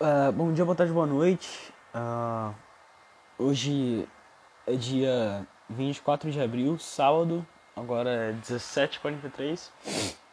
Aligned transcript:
Uh, 0.00 0.32
bom 0.32 0.52
dia, 0.52 0.64
boa 0.64 0.74
tarde, 0.74 0.92
boa 0.92 1.06
noite. 1.06 1.72
Uh, 1.94 2.52
hoje 3.38 4.08
é 4.66 4.74
dia 4.74 5.46
24 5.70 6.32
de 6.32 6.40
abril, 6.40 6.76
sábado, 6.80 7.46
agora 7.76 8.10
é 8.10 8.32
17h43. 8.32 9.70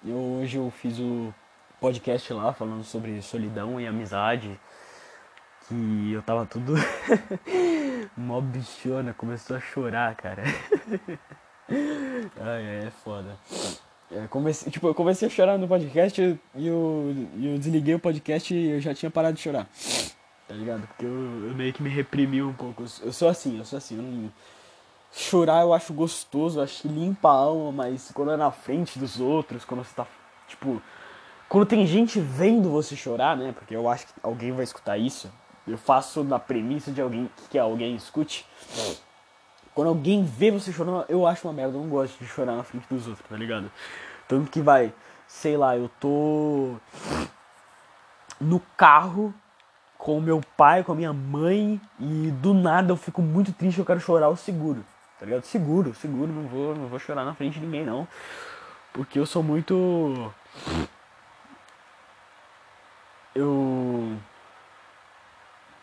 Eu, 0.03 0.17
hoje 0.17 0.57
eu 0.57 0.71
fiz 0.71 0.97
o 0.97 1.31
podcast 1.79 2.33
lá 2.33 2.51
falando 2.51 2.83
sobre 2.83 3.21
solidão 3.21 3.79
e 3.79 3.85
amizade. 3.85 4.59
Que 5.67 6.11
eu 6.11 6.23
tava 6.23 6.43
tudo 6.47 6.73
mó 8.17 8.41
bichona, 8.41 9.13
começou 9.13 9.57
a 9.57 9.59
chorar, 9.59 10.15
cara. 10.15 10.41
Ai, 12.41 12.87
é 12.87 12.91
foda. 13.03 13.37
É, 14.11 14.27
comecei, 14.27 14.69
tipo, 14.69 14.87
eu 14.87 14.93
comecei 14.93 15.27
a 15.27 15.31
chorar 15.31 15.57
no 15.57 15.67
podcast 15.67 16.21
e 16.55 16.67
eu, 16.67 17.15
eu 17.41 17.57
desliguei 17.57 17.95
o 17.95 17.99
podcast 17.99 18.53
e 18.53 18.71
eu 18.71 18.81
já 18.81 18.93
tinha 18.93 19.09
parado 19.09 19.35
de 19.35 19.41
chorar. 19.41 19.69
Tá 20.47 20.53
ligado? 20.53 20.85
Porque 20.85 21.05
eu, 21.05 21.47
eu 21.47 21.55
meio 21.55 21.71
que 21.71 21.81
me 21.81 21.89
reprimi 21.89 22.43
um 22.43 22.51
pouco. 22.51 22.83
Eu 23.01 23.13
sou 23.13 23.29
assim, 23.29 23.57
eu 23.57 23.63
sou 23.63 23.77
assim. 23.77 23.95
Eu 23.95 24.03
não... 24.03 24.31
Chorar 25.13 25.61
eu 25.61 25.73
acho 25.73 25.93
gostoso, 25.93 26.59
eu 26.59 26.63
acho 26.63 26.81
que 26.81 26.87
limpa 26.89 27.29
a 27.29 27.33
alma, 27.33 27.71
mas 27.71 28.11
quando 28.13 28.31
é 28.31 28.37
na 28.37 28.51
frente 28.51 28.99
dos 28.99 29.19
outros, 29.19 29.63
quando 29.65 29.83
você 29.83 29.93
tá, 29.93 30.05
tipo... 30.47 30.81
Quando 31.47 31.65
tem 31.65 31.85
gente 31.85 32.19
vendo 32.19 32.69
você 32.69 32.95
chorar, 32.95 33.35
né? 33.35 33.53
Porque 33.53 33.75
eu 33.75 33.89
acho 33.89 34.07
que 34.07 34.13
alguém 34.23 34.51
vai 34.51 34.63
escutar 34.63 34.97
isso. 34.97 35.31
Eu 35.67 35.77
faço 35.77 36.23
na 36.23 36.39
premissa 36.39 36.91
de 36.91 37.01
alguém 37.01 37.29
que 37.49 37.57
alguém 37.57 37.95
escute. 37.95 38.45
Quando 39.81 39.87
alguém 39.87 40.23
vê 40.23 40.51
você 40.51 40.71
chorando, 40.71 41.05
eu 41.09 41.25
acho 41.25 41.47
uma 41.47 41.53
merda. 41.55 41.75
Eu 41.75 41.81
não 41.81 41.89
gosto 41.89 42.15
de 42.19 42.27
chorar 42.27 42.55
na 42.55 42.61
frente 42.61 42.85
dos 42.87 43.07
outros, 43.07 43.27
tá 43.27 43.35
ligado? 43.35 43.71
Tanto 44.27 44.51
que 44.51 44.61
vai, 44.61 44.93
sei 45.27 45.57
lá, 45.57 45.75
eu 45.75 45.89
tô 45.99 46.75
no 48.39 48.59
carro 48.77 49.33
com 49.97 50.21
meu 50.21 50.39
pai, 50.55 50.83
com 50.83 50.91
a 50.91 50.95
minha 50.95 51.11
mãe, 51.11 51.81
e 51.99 52.29
do 52.29 52.53
nada 52.53 52.91
eu 52.91 52.95
fico 52.95 53.23
muito 53.23 53.51
triste, 53.53 53.79
eu 53.79 53.85
quero 53.85 53.99
chorar, 53.99 54.27
eu 54.27 54.35
seguro. 54.35 54.85
Tá 55.19 55.25
ligado? 55.25 55.45
Seguro, 55.45 55.95
seguro, 55.95 56.31
não 56.31 56.47
vou, 56.47 56.75
não 56.75 56.85
vou 56.85 56.99
chorar 56.99 57.25
na 57.25 57.33
frente 57.33 57.59
de 57.59 57.65
ninguém 57.65 57.83
não. 57.83 58.07
Porque 58.93 59.17
eu 59.17 59.25
sou 59.25 59.41
muito. 59.41 60.31
Eu 63.33 64.15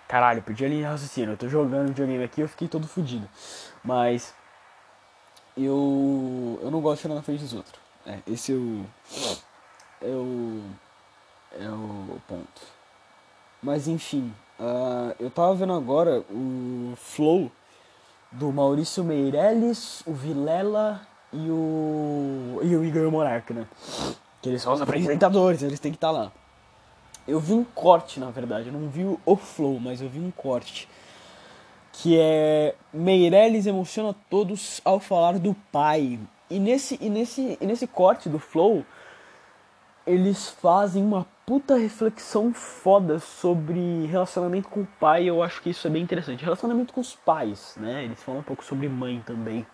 Caralho, 0.09 0.43
perdi 0.43 0.65
a 0.65 0.69
linha 0.69 0.81
de 0.81 0.89
raciocínio. 0.89 1.33
Eu 1.35 1.37
tô 1.37 1.49
jogando 1.49 1.89
videogame 1.89 2.25
aqui 2.25 2.41
eu 2.41 2.49
fiquei 2.49 2.67
todo 2.67 2.89
fodido. 2.89 3.29
Mas. 3.85 4.35
Eu. 5.55 6.59
Eu 6.63 6.71
não 6.71 6.81
gosto 6.81 6.97
de 6.97 7.03
chorar 7.03 7.15
na 7.17 7.23
frente 7.23 7.43
dos 7.43 7.53
outros. 7.53 7.79
É, 8.07 8.19
esse 8.27 8.53
é 8.53 8.55
o. 8.55 8.87
É 10.01 10.07
o. 10.07 10.63
É 11.61 11.69
o 11.69 12.21
ponto. 12.27 12.63
Mas 13.63 13.87
enfim. 13.87 14.33
Uh, 14.59 15.15
eu 15.21 15.31
tava 15.31 15.55
vendo 15.55 15.75
agora 15.75 16.25
o 16.31 16.95
Flow 16.97 17.53
do 18.33 18.51
Maurício 18.51 19.05
Meirelles, 19.05 20.03
o 20.07 20.15
Vilela 20.15 21.03
e 21.33 21.51
o. 21.51 22.61
E 22.63 22.75
o 22.75 22.83
Igor 22.83 23.11
Monarca, 23.11 23.53
né? 23.53 23.67
Que 24.41 24.49
eles 24.49 24.63
são 24.63 24.73
os 24.73 24.81
apresentadores, 24.81 25.63
eles 25.63 25.79
têm 25.79 25.93
que 25.93 25.99
estar 25.99 26.09
tá 26.09 26.13
lá. 26.13 26.33
Eu 27.29 27.39
vi 27.39 27.53
um 27.53 27.63
corte, 27.63 28.19
na 28.19 28.31
verdade, 28.31 28.69
eu 28.69 28.73
não 28.73 28.89
vi 28.89 29.05
o 29.05 29.37
flow, 29.37 29.79
mas 29.79 30.01
eu 30.01 30.09
vi 30.09 30.19
um 30.19 30.31
corte. 30.31 30.89
Que 31.93 32.19
é 32.19 32.75
Meirelles 32.91 33.67
emociona 33.67 34.15
todos 34.31 34.81
ao 34.83 34.99
falar 34.99 35.39
do 35.39 35.55
pai. 35.71 36.19
E 36.49 36.59
nesse, 36.59 36.97
e 36.99 37.11
nesse, 37.11 37.59
e 37.61 37.67
nesse 37.67 37.87
corte 37.87 38.31
do 38.31 38.39
flow, 38.39 38.83
eles 40.07 40.49
fazem 40.49 41.05
uma 41.05 41.27
puta 41.45 41.77
reflexão 41.77 42.55
foda 42.55 43.19
sobre 43.19 44.07
relacionamento 44.07 44.71
com 44.71 44.81
o 44.81 44.89
pai. 44.99 45.25
Eu 45.29 45.43
acho 45.43 45.61
que 45.61 45.69
isso 45.69 45.87
é 45.87 45.91
bem 45.91 46.03
interessante. 46.03 46.43
Relacionamento 46.43 46.95
com 46.95 47.01
os 47.03 47.15
pais, 47.15 47.75
né? 47.77 48.05
Eles 48.05 48.23
falam 48.23 48.41
um 48.41 48.45
pouco 48.45 48.65
sobre 48.65 48.89
mãe 48.89 49.23
também. 49.27 49.67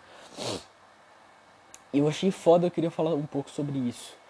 Eu 1.92 2.08
achei 2.08 2.32
foda, 2.32 2.66
eu 2.66 2.70
queria 2.72 2.90
falar 2.90 3.14
um 3.14 3.26
pouco 3.26 3.48
sobre 3.48 3.78
isso. 3.78 4.23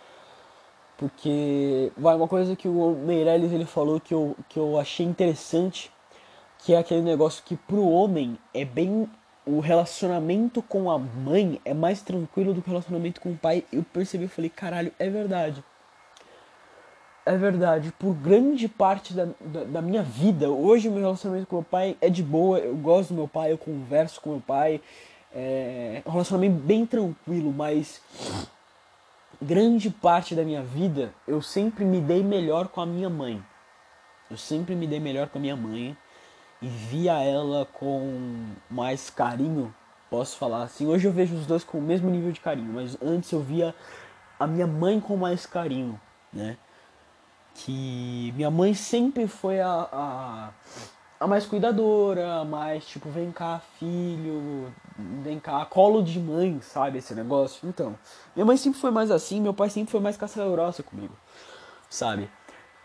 Porque 0.97 1.93
vai 1.97 2.15
uma 2.15 2.28
coisa 2.28 2.55
que 2.55 2.69
o 2.69 2.93
Meirelles 2.93 3.53
ele 3.53 3.65
falou 3.65 4.00
que 4.00 4.15
eu, 4.15 4.37
que 4.49 4.59
eu 4.59 4.78
achei 4.78 5.05
interessante, 5.05 5.91
que 6.59 6.72
é 6.72 6.78
aquele 6.78 7.03
negócio 7.03 7.43
que 7.44 7.56
pro 7.56 7.87
homem 7.88 8.38
é 8.53 8.65
bem 8.65 9.09
o 9.47 9.60
relacionamento 9.60 10.62
com 10.62 10.91
a 10.91 10.99
mãe 10.99 11.60
é 11.65 11.75
mais 11.75 12.00
tranquilo 12.00 12.54
do 12.54 12.62
que 12.62 12.69
o 12.69 12.71
relacionamento 12.71 13.21
com 13.21 13.33
o 13.33 13.37
pai. 13.37 13.65
Eu 13.72 13.83
percebi, 13.83 14.25
eu 14.25 14.31
falei, 14.31 14.49
caralho, 14.49 14.93
é 14.99 15.10
verdade. 15.10 15.62
É 17.27 17.37
verdade, 17.38 17.91
por 17.99 18.15
grande 18.15 18.69
parte 18.69 19.15
da, 19.15 19.27
da, 19.41 19.65
da, 19.65 19.83
minha 19.83 20.03
vida, 20.03 20.50
hoje 20.50 20.88
o 20.88 20.93
meu 20.93 21.00
relacionamento 21.00 21.47
com 21.47 21.56
meu 21.56 21.65
pai 21.65 21.97
é 21.99 22.10
de 22.10 22.22
boa, 22.22 22.59
eu 22.59 22.77
gosto 22.77 23.10
do 23.10 23.15
meu 23.15 23.27
pai, 23.27 23.50
eu 23.50 23.56
converso 23.56 24.21
com 24.21 24.33
meu 24.33 24.43
pai, 24.43 24.78
é 25.34 26.03
um 26.04 26.10
relacionamento 26.10 26.56
bem 26.56 26.84
tranquilo, 26.84 27.50
mas 27.50 28.03
grande 29.44 29.91
parte 29.91 30.34
da 30.34 30.43
minha 30.43 30.62
vida 30.62 31.12
eu 31.28 31.43
sempre 31.43 31.84
me 31.84 32.00
dei 32.00 32.22
melhor 32.22 32.69
com 32.69 32.81
a 32.81 32.87
minha 32.87 33.10
mãe. 33.10 33.44
Eu 34.31 34.38
sempre 34.38 34.75
me 34.75 34.87
dei 34.87 34.99
melhor 34.99 35.28
com 35.28 35.38
a 35.38 35.41
minha 35.41 35.55
mãe 35.55 35.97
e 36.62 36.66
via 36.66 37.22
ela 37.22 37.66
com 37.66 38.47
mais 38.71 39.10
carinho, 39.10 39.75
posso 40.09 40.38
falar 40.38 40.62
assim. 40.62 40.87
Hoje 40.87 41.06
eu 41.06 41.12
vejo 41.12 41.34
os 41.34 41.47
dois 41.47 41.62
com 41.62 41.78
o 41.78 41.83
mesmo 41.83 42.09
nível 42.09 42.33
de 42.33 42.41
carinho, 42.41 42.72
mas 42.72 42.97
antes 43.03 43.31
eu 43.33 43.41
via 43.41 43.75
a 44.41 44.47
minha 44.47 44.66
mãe 44.66 44.99
com 44.99 45.15
mais 45.16 45.44
carinho, 45.44 46.00
né? 46.33 46.56
Que 47.54 48.33
minha 48.34 48.50
mãe 48.50 48.72
sempre 48.72 49.28
foi 49.28 49.60
a, 49.60 49.88
a 49.93 50.50
a 51.19 51.26
mais 51.26 51.47
cuidadora, 51.47 52.41
a 52.41 52.44
mais 52.44 52.84
tipo, 52.84 53.08
vem 53.08 53.30
cá, 53.30 53.60
filho, 53.78 54.72
vem 55.22 55.38
cá, 55.38 55.64
colo 55.64 56.02
de 56.02 56.19
mãe, 56.19 56.60
sabe? 56.60 56.98
Esse 56.98 57.14
negócio. 57.14 57.69
Então, 57.69 57.94
minha 58.34 58.44
mãe 58.44 58.56
sempre 58.56 58.80
foi 58.80 58.91
mais 58.91 59.10
assim, 59.10 59.41
meu 59.41 59.54
pai 59.54 59.70
sempre 59.70 59.92
foi 59.92 60.00
mais 60.00 60.16
casca 60.16 60.44
grossa 60.50 60.82
comigo, 60.82 61.14
sabe? 61.88 62.28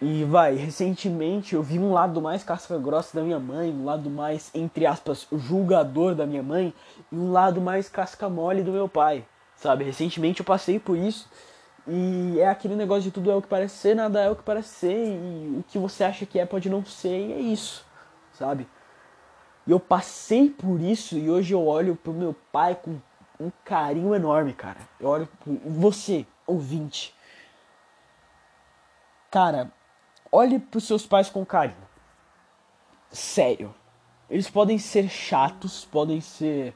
E 0.01 0.23
vai, 0.23 0.55
recentemente 0.55 1.55
eu 1.55 1.61
vi 1.61 1.77
um 1.77 1.91
lado 1.91 2.21
mais 2.21 2.43
casca 2.43 2.77
grossa 2.77 3.17
da 3.17 3.23
minha 3.23 3.39
mãe, 3.39 3.69
um 3.69 3.83
lado 3.83 4.09
mais, 4.09 4.49
entre 4.53 4.85
aspas, 4.85 5.27
julgador 5.33 6.15
da 6.15 6.25
minha 6.25 6.43
mãe, 6.43 6.73
e 7.11 7.15
um 7.15 7.31
lado 7.31 7.59
mais 7.59 7.89
casca 7.89 8.29
mole 8.29 8.63
do 8.63 8.71
meu 8.71 8.87
pai, 8.87 9.25
sabe? 9.57 9.83
Recentemente 9.83 10.39
eu 10.39 10.45
passei 10.45 10.79
por 10.79 10.97
isso. 10.97 11.27
E 11.85 12.39
é 12.39 12.47
aquele 12.47 12.75
negócio 12.75 13.03
de 13.03 13.11
tudo 13.11 13.31
é 13.31 13.35
o 13.35 13.41
que 13.41 13.47
parece 13.47 13.75
ser, 13.75 13.95
nada 13.95 14.21
é 14.21 14.29
o 14.29 14.35
que 14.35 14.43
parece 14.43 14.69
ser, 14.69 15.07
e 15.07 15.57
o 15.59 15.63
que 15.67 15.77
você 15.77 16.03
acha 16.03 16.25
que 16.25 16.39
é 16.39 16.45
pode 16.45 16.69
não 16.69 16.85
ser, 16.85 17.27
e 17.27 17.33
é 17.33 17.39
isso 17.39 17.88
sabe? 18.39 18.67
E 19.67 19.71
eu 19.71 19.79
passei 19.79 20.49
por 20.49 20.81
isso 20.81 21.17
e 21.17 21.29
hoje 21.29 21.53
eu 21.53 21.67
olho 21.67 21.95
pro 21.95 22.13
meu 22.13 22.33
pai 22.51 22.73
com 22.73 22.99
um 23.39 23.51
carinho 23.63 24.15
enorme, 24.15 24.53
cara. 24.53 24.79
Eu 24.99 25.09
olho 25.09 25.27
pro 25.39 25.59
você, 25.65 26.25
ouvinte. 26.47 27.13
Cara, 29.29 29.71
olhe 30.31 30.57
pros 30.57 30.85
seus 30.85 31.05
pais 31.05 31.29
com 31.29 31.45
carinho. 31.45 31.87
Sério. 33.11 33.73
Eles 34.29 34.49
podem 34.49 34.77
ser 34.77 35.09
chatos, 35.09 35.85
podem 35.85 36.21
ser 36.21 36.73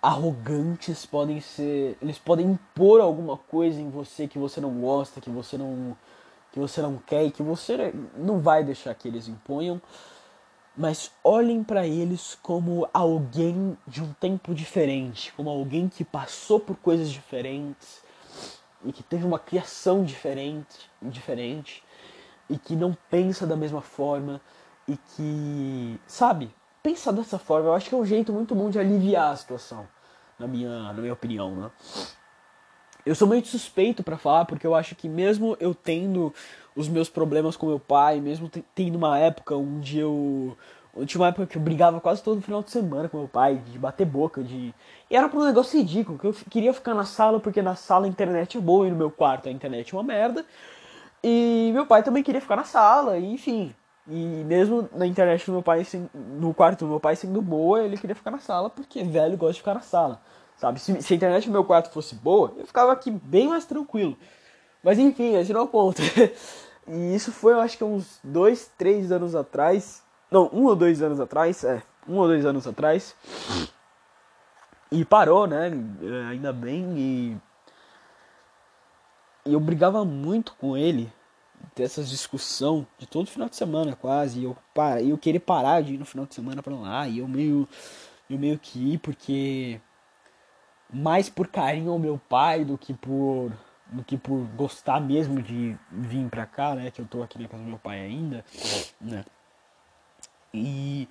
arrogantes, 0.00 1.06
podem 1.06 1.40
ser, 1.40 1.96
eles 2.00 2.18
podem 2.18 2.52
impor 2.52 3.00
alguma 3.00 3.36
coisa 3.36 3.80
em 3.80 3.90
você 3.90 4.26
que 4.26 4.38
você 4.38 4.60
não 4.60 4.80
gosta, 4.80 5.20
que 5.20 5.30
você 5.30 5.56
não 5.58 5.96
que 6.50 6.58
você 6.58 6.82
não 6.82 6.98
quer 6.98 7.24
e 7.24 7.30
que 7.30 7.42
você 7.42 7.94
não 8.14 8.38
vai 8.38 8.62
deixar 8.62 8.94
que 8.94 9.08
eles 9.08 9.26
imponham 9.26 9.80
mas 10.76 11.10
olhem 11.22 11.62
para 11.62 11.86
eles 11.86 12.38
como 12.42 12.88
alguém 12.92 13.76
de 13.86 14.02
um 14.02 14.12
tempo 14.14 14.54
diferente, 14.54 15.32
como 15.32 15.50
alguém 15.50 15.88
que 15.88 16.04
passou 16.04 16.58
por 16.58 16.76
coisas 16.76 17.10
diferentes 17.10 18.02
e 18.84 18.92
que 18.92 19.02
teve 19.02 19.24
uma 19.24 19.38
criação 19.38 20.02
diferente, 20.04 20.90
diferente 21.00 21.84
e 22.48 22.56
que 22.58 22.74
não 22.74 22.96
pensa 23.10 23.46
da 23.46 23.56
mesma 23.56 23.80
forma 23.80 24.40
e 24.88 24.96
que, 24.96 26.00
sabe, 26.06 26.50
pensa 26.82 27.12
dessa 27.12 27.38
forma. 27.38 27.68
Eu 27.68 27.74
acho 27.74 27.88
que 27.88 27.94
é 27.94 27.98
um 27.98 28.04
jeito 28.04 28.32
muito 28.32 28.54
bom 28.54 28.70
de 28.70 28.78
aliviar 28.78 29.32
a 29.32 29.36
situação, 29.36 29.86
na 30.38 30.46
minha, 30.46 30.92
na 30.92 31.00
minha 31.00 31.12
opinião, 31.12 31.54
né? 31.54 31.70
Eu 33.04 33.14
sou 33.14 33.26
muito 33.26 33.48
suspeito 33.48 34.02
para 34.02 34.16
falar 34.16 34.44
porque 34.44 34.66
eu 34.66 34.74
acho 34.74 34.94
que 34.94 35.08
mesmo 35.08 35.56
eu 35.58 35.74
tendo 35.74 36.32
os 36.76 36.88
meus 36.88 37.08
problemas 37.08 37.56
com 37.56 37.66
meu 37.66 37.80
pai, 37.80 38.20
mesmo 38.20 38.50
tendo 38.74 38.96
uma 38.96 39.18
época 39.18 39.56
onde 39.56 39.98
eu. 39.98 40.56
Tinha 41.06 41.20
uma 41.20 41.28
época 41.28 41.46
que 41.46 41.56
eu 41.56 41.62
brigava 41.62 42.00
quase 42.00 42.22
todo 42.22 42.42
final 42.42 42.62
de 42.62 42.70
semana 42.70 43.08
com 43.08 43.16
meu 43.16 43.28
pai, 43.28 43.56
de 43.56 43.78
bater 43.78 44.06
boca, 44.06 44.42
de. 44.42 44.74
E 45.10 45.16
era 45.16 45.28
por 45.28 45.40
um 45.40 45.44
negócio 45.44 45.78
ridículo, 45.78 46.18
que 46.18 46.26
eu 46.26 46.34
queria 46.50 46.72
ficar 46.72 46.94
na 46.94 47.04
sala 47.04 47.40
porque 47.40 47.62
na 47.62 47.74
sala 47.74 48.06
a 48.06 48.08
internet 48.08 48.58
é 48.58 48.60
boa 48.60 48.86
e 48.86 48.90
no 48.90 48.96
meu 48.96 49.10
quarto 49.10 49.48
a 49.48 49.52
internet 49.52 49.92
é 49.92 49.96
uma 49.96 50.04
merda. 50.04 50.44
E 51.24 51.70
meu 51.72 51.86
pai 51.86 52.02
também 52.02 52.22
queria 52.22 52.40
ficar 52.40 52.56
na 52.56 52.64
sala, 52.64 53.18
enfim. 53.18 53.74
E 54.06 54.44
mesmo 54.44 54.88
na 54.92 55.06
internet 55.06 55.46
do 55.46 55.52
meu 55.52 55.62
pai, 55.62 55.86
no 56.14 56.52
quarto 56.52 56.80
do 56.84 56.88
meu 56.88 57.00
pai 57.00 57.16
sendo 57.16 57.40
boa, 57.40 57.82
ele 57.82 57.96
queria 57.96 58.16
ficar 58.16 58.30
na 58.30 58.38
sala 58.38 58.68
porque 58.68 59.02
velho 59.02 59.36
gosta 59.36 59.54
de 59.54 59.58
ficar 59.60 59.74
na 59.74 59.80
sala. 59.80 60.20
Sabe? 60.62 60.78
Se, 60.78 61.02
se 61.02 61.12
a 61.12 61.16
internet 61.16 61.46
do 61.46 61.50
meu 61.50 61.64
quarto 61.64 61.90
fosse 61.90 62.14
boa, 62.14 62.54
eu 62.56 62.64
ficava 62.64 62.92
aqui 62.92 63.10
bem 63.10 63.48
mais 63.48 63.64
tranquilo. 63.64 64.16
Mas 64.80 64.96
enfim, 64.96 65.34
esse 65.34 65.52
não 65.52 65.62
é 65.62 65.64
o 65.64 65.66
ponto. 65.66 66.00
E 66.86 67.14
isso 67.14 67.30
foi, 67.30 67.52
eu 67.52 67.60
acho 67.60 67.78
que 67.78 67.84
uns 67.84 68.18
dois, 68.24 68.70
três 68.76 69.12
anos 69.12 69.36
atrás. 69.36 70.02
Não, 70.30 70.50
um 70.52 70.64
ou 70.64 70.74
dois 70.74 71.00
anos 71.00 71.20
atrás, 71.20 71.62
é. 71.62 71.80
Um 72.08 72.16
ou 72.16 72.26
dois 72.26 72.44
anos 72.44 72.66
atrás. 72.66 73.14
E 74.90 75.04
parou, 75.04 75.46
né? 75.46 75.70
É, 76.02 76.30
ainda 76.30 76.52
bem. 76.52 76.92
E, 76.96 77.36
e 79.46 79.52
eu 79.52 79.60
brigava 79.60 80.04
muito 80.04 80.54
com 80.54 80.76
ele. 80.76 81.12
Dessas 81.76 82.10
discussão 82.10 82.84
de 82.98 83.06
todo 83.06 83.30
final 83.30 83.48
de 83.48 83.54
semana 83.54 83.94
quase. 83.94 84.40
E 84.40 84.44
eu, 84.44 84.56
para, 84.74 85.00
eu 85.00 85.16
queria 85.16 85.40
parar 85.40 85.82
de 85.82 85.94
ir 85.94 85.98
no 85.98 86.04
final 86.04 86.26
de 86.26 86.34
semana 86.34 86.62
pra 86.62 86.74
lá. 86.74 87.06
E 87.06 87.18
eu 87.18 87.28
meio. 87.28 87.68
Eu 88.28 88.38
meio 88.38 88.58
que 88.58 88.94
ir 88.94 88.98
porque. 88.98 89.80
Mais 90.92 91.28
por 91.30 91.48
carinho 91.48 91.90
ao 91.90 91.98
meu 91.98 92.20
pai 92.28 92.64
do 92.64 92.76
que 92.76 92.92
por 92.92 93.52
do 93.92 94.02
que 94.02 94.16
por 94.16 94.46
gostar 94.56 95.00
mesmo 95.00 95.42
de 95.42 95.76
vir 95.90 96.28
pra 96.28 96.46
cá, 96.46 96.74
né? 96.74 96.90
Que 96.90 97.00
eu 97.00 97.06
tô 97.06 97.22
aqui 97.22 97.40
na 97.40 97.48
casa 97.48 97.62
do 97.62 97.68
meu 97.68 97.78
pai 97.78 98.00
ainda, 98.00 98.44
né? 99.00 99.24
E, 100.52 101.08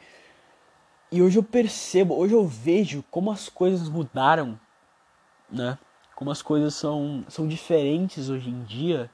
e 1.12 1.22
hoje 1.22 1.38
eu 1.38 1.44
percebo, 1.44 2.16
hoje 2.16 2.34
eu 2.34 2.46
vejo 2.46 3.04
como 3.10 3.32
as 3.32 3.50
coisas 3.50 3.88
mudaram, 3.88 4.60
né? 5.50 5.78
Como 6.16 6.30
as 6.32 6.42
coisas 6.42 6.76
são, 6.76 7.24
são 7.28 7.48
diferentes 7.48 8.30
hoje 8.30 8.50
em 8.50 8.64
dia. 8.64 9.10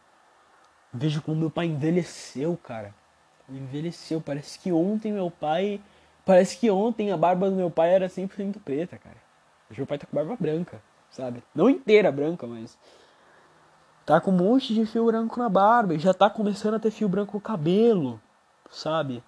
Vejo 0.93 1.21
como 1.21 1.37
meu 1.37 1.51
pai 1.51 1.67
envelheceu, 1.67 2.57
cara. 2.57 2.93
Envelheceu. 3.49 4.19
Parece 4.19 4.59
que 4.59 4.71
ontem 4.71 5.13
meu 5.13 5.31
pai. 5.31 5.81
Parece 6.25 6.57
que 6.57 6.69
ontem 6.69 7.11
a 7.11 7.17
barba 7.17 7.49
do 7.49 7.55
meu 7.55 7.71
pai 7.71 7.93
era 7.93 8.07
100% 8.07 8.59
preta, 8.61 8.97
cara. 8.97 9.26
Hoje 9.69 9.79
meu 9.79 9.87
pai 9.87 9.97
tá 9.97 10.07
com 10.07 10.15
barba 10.15 10.35
branca, 10.39 10.81
sabe? 11.09 11.43
Não 11.53 11.69
inteira 11.69 12.11
branca, 12.11 12.47
mas 12.47 12.77
Tá 14.07 14.21
com 14.21 14.31
um 14.31 14.37
monte 14.37 14.73
de 14.73 14.85
fio 14.85 15.05
branco 15.05 15.37
na 15.37 15.49
barba 15.49 15.93
e 15.93 15.99
já 15.99 16.13
tá 16.13 16.29
começando 16.29 16.75
a 16.75 16.79
ter 16.79 16.91
fio 16.91 17.09
branco 17.09 17.33
no 17.35 17.41
cabelo, 17.41 18.21
sabe? 18.71 19.21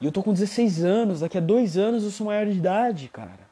E 0.00 0.06
eu 0.06 0.12
tô 0.12 0.22
com 0.22 0.32
16 0.32 0.84
anos, 0.84 1.18
daqui 1.18 1.36
a 1.36 1.40
dois 1.40 1.76
anos 1.76 2.04
eu 2.04 2.12
sou 2.12 2.28
maior 2.28 2.46
de 2.46 2.52
idade, 2.52 3.08
cara. 3.08 3.50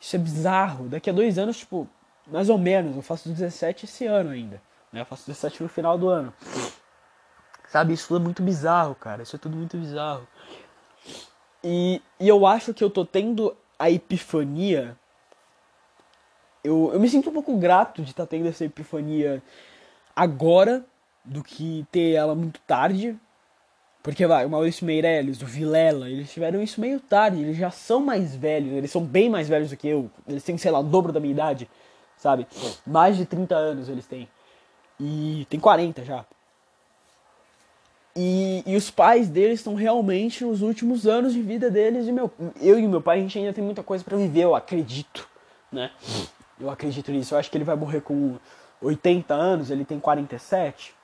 Isso 0.00 0.16
é 0.16 0.18
bizarro. 0.18 0.88
Daqui 0.88 1.08
a 1.08 1.12
dois 1.12 1.38
anos, 1.38 1.56
tipo, 1.56 1.88
mais 2.26 2.48
ou 2.48 2.58
menos, 2.58 2.96
eu 2.96 3.02
faço 3.02 3.28
17 3.28 3.84
esse 3.84 4.06
ano 4.06 4.30
ainda. 4.30 4.60
Né? 4.92 5.02
Eu 5.02 5.06
faço 5.06 5.24
17 5.24 5.62
no 5.62 5.68
final 5.68 5.96
do 5.96 6.08
ano. 6.08 6.34
Sabe, 7.68 7.92
isso 7.92 8.16
é 8.16 8.18
muito 8.18 8.42
bizarro, 8.42 8.96
cara. 8.96 9.22
Isso 9.22 9.36
é 9.36 9.38
tudo 9.38 9.56
muito 9.56 9.76
bizarro. 9.76 10.26
E, 11.62 12.02
e 12.18 12.26
eu 12.26 12.44
acho 12.44 12.74
que 12.74 12.82
eu 12.82 12.90
tô 12.90 13.04
tendo 13.04 13.56
a 13.78 13.90
epifania 13.90 14.96
eu, 16.64 16.90
eu 16.92 17.00
me 17.00 17.08
sinto 17.08 17.30
um 17.30 17.32
pouco 17.32 17.56
grato 17.56 18.02
de 18.02 18.10
estar 18.10 18.24
tá 18.24 18.30
tendo 18.30 18.48
essa 18.48 18.64
epifania 18.64 19.42
agora 20.14 20.84
do 21.24 21.42
que 21.42 21.84
ter 21.90 22.12
ela 22.12 22.34
muito 22.34 22.60
tarde. 22.60 23.16
Porque 24.02 24.26
vai, 24.26 24.44
o 24.44 24.50
Maurício 24.50 24.84
Meirelles, 24.84 25.42
o 25.42 25.46
Vilela, 25.46 26.10
eles 26.10 26.32
tiveram 26.32 26.60
isso 26.60 26.80
meio 26.80 26.98
tarde, 26.98 27.40
eles 27.40 27.56
já 27.56 27.70
são 27.70 28.00
mais 28.00 28.34
velhos, 28.34 28.72
eles 28.72 28.90
são 28.90 29.04
bem 29.04 29.30
mais 29.30 29.48
velhos 29.48 29.70
do 29.70 29.76
que 29.76 29.86
eu. 29.86 30.10
Eles 30.26 30.42
têm, 30.42 30.58
sei 30.58 30.72
lá, 30.72 30.80
o 30.80 30.82
dobro 30.82 31.12
da 31.12 31.20
minha 31.20 31.32
idade, 31.32 31.70
sabe? 32.16 32.46
Mais 32.84 33.16
de 33.16 33.24
30 33.24 33.54
anos 33.54 33.88
eles 33.88 34.04
têm. 34.04 34.28
E 34.98 35.46
tem 35.48 35.60
40 35.60 36.04
já. 36.04 36.24
E, 38.14 38.62
e 38.66 38.76
os 38.76 38.90
pais 38.90 39.28
deles 39.28 39.60
estão 39.60 39.74
realmente 39.74 40.44
nos 40.44 40.60
últimos 40.60 41.06
anos 41.06 41.32
de 41.32 41.40
vida 41.40 41.70
deles. 41.70 42.06
E 42.06 42.12
meu, 42.12 42.30
eu 42.60 42.78
e 42.78 42.86
meu 42.86 43.00
pai, 43.00 43.18
a 43.18 43.20
gente 43.22 43.38
ainda 43.38 43.52
tem 43.52 43.64
muita 43.64 43.82
coisa 43.82 44.04
para 44.04 44.16
viver, 44.16 44.42
eu 44.42 44.54
acredito, 44.54 45.28
né? 45.70 45.90
Eu 46.60 46.70
acredito 46.70 47.10
nisso. 47.10 47.34
Eu 47.34 47.38
acho 47.38 47.50
que 47.50 47.56
ele 47.56 47.64
vai 47.64 47.76
morrer 47.76 48.02
com 48.02 48.36
80 48.80 49.32
anos, 49.32 49.70
ele 49.70 49.84
tem 49.84 49.98
47. 49.98 50.94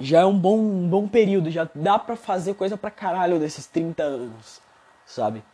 Já 0.00 0.20
é 0.20 0.24
um 0.24 0.36
bom, 0.36 0.58
um 0.58 0.88
bom 0.88 1.06
período, 1.06 1.50
já 1.50 1.68
dá 1.74 1.98
pra 1.98 2.16
fazer 2.16 2.54
coisa 2.54 2.76
pra 2.76 2.90
caralho 2.90 3.38
desses 3.38 3.66
30 3.66 4.02
anos, 4.02 4.60
sabe? 5.06 5.44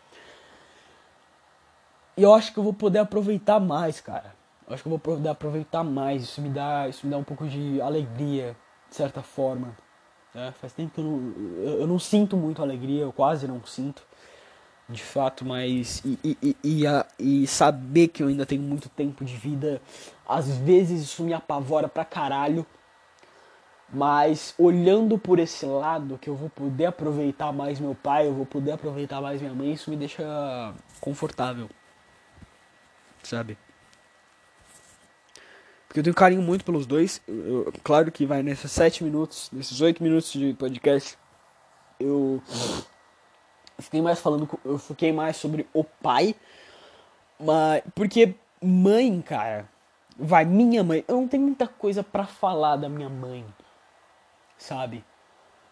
E 2.17 2.23
eu 2.23 2.33
acho 2.35 2.53
que 2.53 2.59
eu 2.59 2.65
vou 2.65 2.73
poder 2.73 3.01
aproveitar 3.01 3.61
mais, 3.61 4.01
cara. 4.01 4.35
Eu 4.67 4.75
acho 4.75 4.83
que 4.83 4.89
eu 4.89 4.91
vou 4.91 4.99
poder 4.99 5.29
aproveitar 5.29 5.85
mais. 5.85 6.23
Isso 6.23 6.41
me 6.41 6.49
dá, 6.49 6.89
isso 6.89 7.07
me 7.07 7.13
dá 7.13 7.19
um 7.19 7.25
pouco 7.25 7.47
de 7.47 7.81
alegria, 7.81 8.57
de 8.89 8.97
certa 8.97 9.23
forma. 9.23 9.77
É, 10.39 10.53
faz 10.53 10.73
tempo 10.73 10.93
que 10.95 11.01
eu 11.01 11.05
não, 11.05 11.33
eu, 11.65 11.81
eu 11.81 11.87
não 11.89 11.99
sinto 11.99 12.37
muito 12.37 12.63
alegria, 12.63 13.03
eu 13.03 13.13
quase 13.13 13.49
não 13.49 13.61
sinto 13.67 14.07
de 14.89 15.03
fato, 15.03 15.45
mas 15.45 16.01
e, 16.05 16.39
e, 16.41 16.57
e, 16.63 16.87
a, 16.87 17.05
e, 17.19 17.45
saber 17.47 18.07
que 18.09 18.23
eu 18.23 18.29
ainda 18.29 18.47
tenho 18.47 18.63
muito 18.63 18.89
tempo 18.89 19.25
de 19.25 19.37
vida, 19.37 19.83
às 20.27 20.49
vezes 20.59 21.03
isso 21.03 21.25
me 21.25 21.35
apavora 21.35 21.89
pra 21.89 22.05
caralho. 22.05 22.65
Mas 23.91 24.55
olhando 24.59 25.19
por 25.19 25.39
esse 25.39 25.65
lado, 25.67 26.19
que 26.19 26.29
eu 26.29 26.37
vou 26.37 26.51
poder 26.51 26.87
aproveitar 26.87 27.53
mais 27.53 27.81
meu 27.81 27.95
pai, 27.95 28.29
eu 28.29 28.35
vou 28.35 28.47
poder 28.47 28.73
aproveitar 28.73 29.21
mais 29.21 29.41
minha 29.41 29.55
mãe, 29.55 29.73
isso 29.73 29.91
me 29.91 29.97
deixa 29.97 30.75
confortável. 31.01 31.69
Sabe? 33.23 33.59
Eu 35.99 36.03
tenho 36.05 36.15
carinho 36.15 36.41
muito 36.41 36.65
pelos 36.65 36.87
dois. 36.87 37.21
Eu, 37.27 37.65
eu, 37.65 37.73
claro 37.83 38.13
que 38.13 38.25
vai 38.25 38.41
nesses 38.41 38.71
sete 38.71 39.03
minutos, 39.03 39.51
nesses 39.53 39.81
oito 39.81 40.01
minutos 40.01 40.31
de 40.31 40.55
podcast, 40.55 41.19
eu 41.99 42.41
fiquei 43.81 44.01
mais 44.01 44.21
falando, 44.21 44.49
eu 44.65 44.79
fiquei 44.79 45.13
mais 45.13 45.37
sobre 45.37 45.67
o 45.75 45.83
pai, 45.83 46.37
mas 47.37 47.83
porque 47.97 48.37
mãe, 48.63 49.21
cara, 49.21 49.69
vai 50.17 50.45
minha 50.45 50.85
mãe, 50.85 51.05
eu 51.09 51.17
não 51.17 51.27
tenho 51.27 51.43
muita 51.43 51.67
coisa 51.67 52.05
para 52.05 52.27
falar 52.27 52.77
da 52.77 52.89
minha 52.89 53.09
mãe, 53.09 53.45
sabe? 54.57 55.05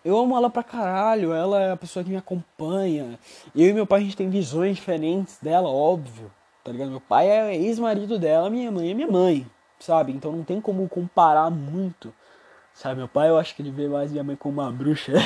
Eu 0.04 0.18
amo 0.18 0.36
ela 0.36 0.50
pra 0.50 0.64
caralho, 0.64 1.32
ela 1.32 1.62
é 1.62 1.70
a 1.70 1.76
pessoa 1.76 2.04
que 2.04 2.10
me 2.10 2.16
acompanha. 2.16 3.16
Eu 3.54 3.68
e 3.68 3.72
meu 3.72 3.86
pai 3.86 4.00
a 4.00 4.04
gente 4.04 4.16
tem 4.16 4.28
visões 4.28 4.74
diferentes 4.74 5.38
dela, 5.40 5.68
óbvio. 5.68 6.32
Tá 6.64 6.72
ligado? 6.72 6.90
Meu 6.90 7.00
pai 7.00 7.28
é 7.28 7.54
ex-marido 7.54 8.18
dela, 8.18 8.50
minha 8.50 8.72
mãe 8.72 8.90
é 8.90 8.94
minha 8.94 9.10
mãe, 9.10 9.46
sabe? 9.78 10.12
Então 10.12 10.32
não 10.32 10.44
tem 10.44 10.60
como 10.60 10.88
comparar 10.88 11.50
muito. 11.50 12.14
Sabe, 12.74 12.96
meu 12.96 13.08
pai 13.08 13.30
eu 13.30 13.38
acho 13.38 13.54
que 13.54 13.62
ele 13.62 13.70
vê 13.70 13.88
mais 13.88 14.12
minha 14.12 14.24
mãe 14.24 14.36
como 14.36 14.60
uma 14.60 14.70
bruxa. 14.70 15.12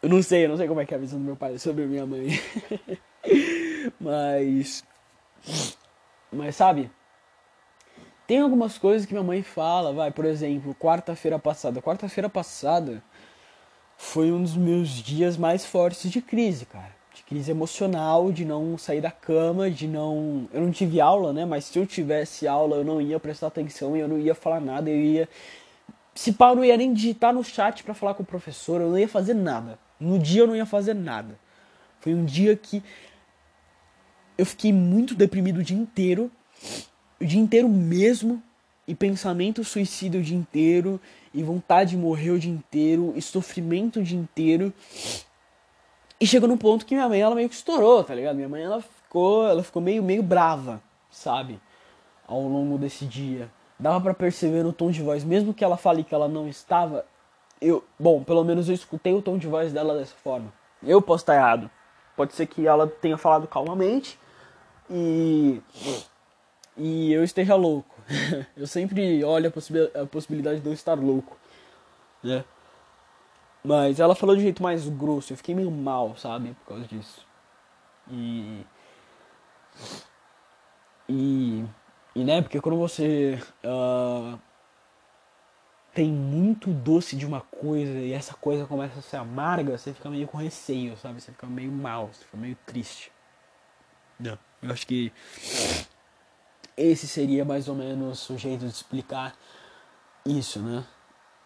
Eu 0.00 0.08
não 0.08 0.22
sei, 0.22 0.44
eu 0.44 0.48
não 0.48 0.56
sei 0.56 0.68
como 0.68 0.80
é 0.80 0.86
que 0.86 0.94
é 0.94 0.96
a 0.96 1.00
visão 1.00 1.18
do 1.18 1.24
meu 1.24 1.34
pai 1.34 1.58
sobre 1.58 1.84
minha 1.84 2.06
mãe. 2.06 2.28
mas. 4.00 4.84
Mas 6.30 6.54
sabe? 6.54 6.88
Tem 8.26 8.40
algumas 8.40 8.78
coisas 8.78 9.06
que 9.06 9.12
minha 9.12 9.24
mãe 9.24 9.42
fala, 9.42 9.92
vai, 9.92 10.10
por 10.12 10.24
exemplo, 10.24 10.74
quarta-feira 10.74 11.38
passada. 11.38 11.82
Quarta-feira 11.82 12.28
passada 12.28 13.02
foi 13.96 14.30
um 14.30 14.42
dos 14.42 14.56
meus 14.56 14.90
dias 14.90 15.36
mais 15.36 15.66
fortes 15.66 16.10
de 16.10 16.22
crise, 16.22 16.64
cara. 16.64 16.97
De 17.18 17.24
crise 17.24 17.50
emocional, 17.50 18.30
de 18.30 18.44
não 18.44 18.78
sair 18.78 19.00
da 19.00 19.10
cama, 19.10 19.68
de 19.68 19.88
não. 19.88 20.48
Eu 20.52 20.60
não 20.60 20.70
tive 20.70 21.00
aula, 21.00 21.32
né? 21.32 21.44
Mas 21.44 21.64
se 21.64 21.76
eu 21.76 21.84
tivesse 21.84 22.46
aula, 22.46 22.76
eu 22.76 22.84
não 22.84 23.02
ia 23.02 23.18
prestar 23.18 23.48
atenção 23.48 23.96
e 23.96 24.00
eu 24.00 24.06
não 24.06 24.18
ia 24.18 24.36
falar 24.36 24.60
nada, 24.60 24.88
eu 24.88 24.96
ia. 24.96 25.28
Se 26.14 26.32
pau, 26.32 26.50
eu 26.50 26.56
não 26.56 26.64
ia 26.64 26.76
nem 26.76 26.94
digitar 26.94 27.34
no 27.34 27.42
chat 27.42 27.82
para 27.82 27.92
falar 27.92 28.14
com 28.14 28.22
o 28.22 28.26
professor, 28.26 28.80
eu 28.80 28.90
não 28.90 28.98
ia 28.98 29.08
fazer 29.08 29.34
nada. 29.34 29.80
No 29.98 30.16
dia 30.16 30.42
eu 30.42 30.46
não 30.46 30.54
ia 30.54 30.64
fazer 30.64 30.94
nada. 30.94 31.36
Foi 31.98 32.14
um 32.14 32.24
dia 32.24 32.54
que 32.54 32.84
eu 34.36 34.46
fiquei 34.46 34.72
muito 34.72 35.16
deprimido 35.16 35.58
o 35.58 35.64
dia 35.64 35.76
inteiro. 35.76 36.30
O 37.20 37.24
dia 37.24 37.40
inteiro 37.40 37.68
mesmo. 37.68 38.40
E 38.86 38.94
pensamento 38.94 39.64
suicida 39.64 40.18
o 40.18 40.22
dia 40.22 40.36
inteiro. 40.36 41.00
E 41.34 41.42
vontade 41.42 41.90
de 41.90 41.96
morrer 41.96 42.30
o 42.30 42.38
dia 42.38 42.52
inteiro. 42.52 43.12
E 43.16 43.20
sofrimento 43.20 43.98
o 43.98 44.04
dia 44.04 44.16
inteiro. 44.16 44.72
E 46.20 46.26
chegou 46.26 46.48
num 46.48 46.56
ponto 46.56 46.84
que 46.84 46.94
minha 46.94 47.08
mãe 47.08 47.20
ela 47.20 47.34
meio 47.34 47.48
que 47.48 47.54
estourou, 47.54 48.02
tá 48.02 48.14
ligado? 48.14 48.36
Minha 48.36 48.48
mãe 48.48 48.62
ela 48.62 48.80
ficou, 48.80 49.46
ela 49.46 49.62
ficou 49.62 49.80
meio, 49.80 50.02
meio 50.02 50.22
brava, 50.22 50.82
sabe? 51.10 51.60
Ao 52.26 52.40
longo 52.42 52.76
desse 52.76 53.06
dia. 53.06 53.50
Dava 53.78 54.00
para 54.00 54.14
perceber 54.14 54.64
no 54.64 54.72
tom 54.72 54.90
de 54.90 55.02
voz, 55.02 55.22
mesmo 55.22 55.54
que 55.54 55.62
ela 55.62 55.76
fale 55.76 56.02
que 56.02 56.12
ela 56.12 56.26
não 56.26 56.48
estava, 56.48 57.06
eu, 57.60 57.84
bom, 57.98 58.22
pelo 58.24 58.44
menos 58.44 58.68
eu 58.68 58.74
escutei 58.74 59.12
o 59.12 59.22
tom 59.22 59.38
de 59.38 59.46
voz 59.46 59.72
dela 59.72 59.96
dessa 59.96 60.14
forma. 60.16 60.52
Eu 60.82 61.00
posso 61.00 61.22
estar 61.22 61.36
errado. 61.36 61.70
Pode 62.16 62.34
ser 62.34 62.46
que 62.46 62.66
ela 62.66 62.86
tenha 62.86 63.16
falado 63.16 63.46
calmamente 63.46 64.18
e 64.90 65.62
e 66.76 67.12
eu 67.12 67.24
esteja 67.24 67.54
louco. 67.54 67.94
eu 68.56 68.66
sempre 68.66 69.22
olho 69.24 69.48
a, 69.48 69.50
possi 69.50 69.72
a, 69.94 70.06
possibilidade 70.06 70.60
de 70.60 70.66
eu 70.66 70.72
estar 70.72 70.94
louco, 70.94 71.36
né? 72.22 72.44
Mas 73.68 74.00
ela 74.00 74.14
falou 74.14 74.34
de 74.34 74.40
um 74.40 74.44
jeito 74.44 74.62
mais 74.62 74.88
grosso, 74.88 75.34
eu 75.34 75.36
fiquei 75.36 75.54
meio 75.54 75.70
mal, 75.70 76.16
sabe, 76.16 76.54
por 76.54 76.68
causa 76.68 76.86
disso. 76.86 77.26
E 78.10 78.64
e, 81.06 81.66
e 82.14 82.24
né, 82.24 82.40
porque 82.40 82.62
quando 82.62 82.78
você 82.78 83.38
uh, 83.62 84.38
tem 85.92 86.10
muito 86.10 86.72
doce 86.72 87.14
de 87.14 87.26
uma 87.26 87.42
coisa 87.42 87.92
e 87.92 88.10
essa 88.10 88.32
coisa 88.32 88.64
começa 88.64 89.00
a 89.00 89.02
ser 89.02 89.18
amarga, 89.18 89.76
você 89.76 89.92
fica 89.92 90.08
meio 90.08 90.26
com 90.26 90.38
receio, 90.38 90.96
sabe? 90.96 91.20
Você 91.20 91.30
fica 91.30 91.46
meio 91.46 91.70
mal, 91.70 92.08
você 92.08 92.24
fica 92.24 92.38
meio 92.38 92.56
triste. 92.64 93.12
Não. 94.18 94.38
Eu 94.62 94.72
acho 94.72 94.86
que 94.86 95.12
esse 96.74 97.06
seria 97.06 97.44
mais 97.44 97.68
ou 97.68 97.74
menos 97.74 98.30
o 98.30 98.38
jeito 98.38 98.60
de 98.60 98.70
explicar 98.70 99.36
isso, 100.24 100.58
né? 100.62 100.86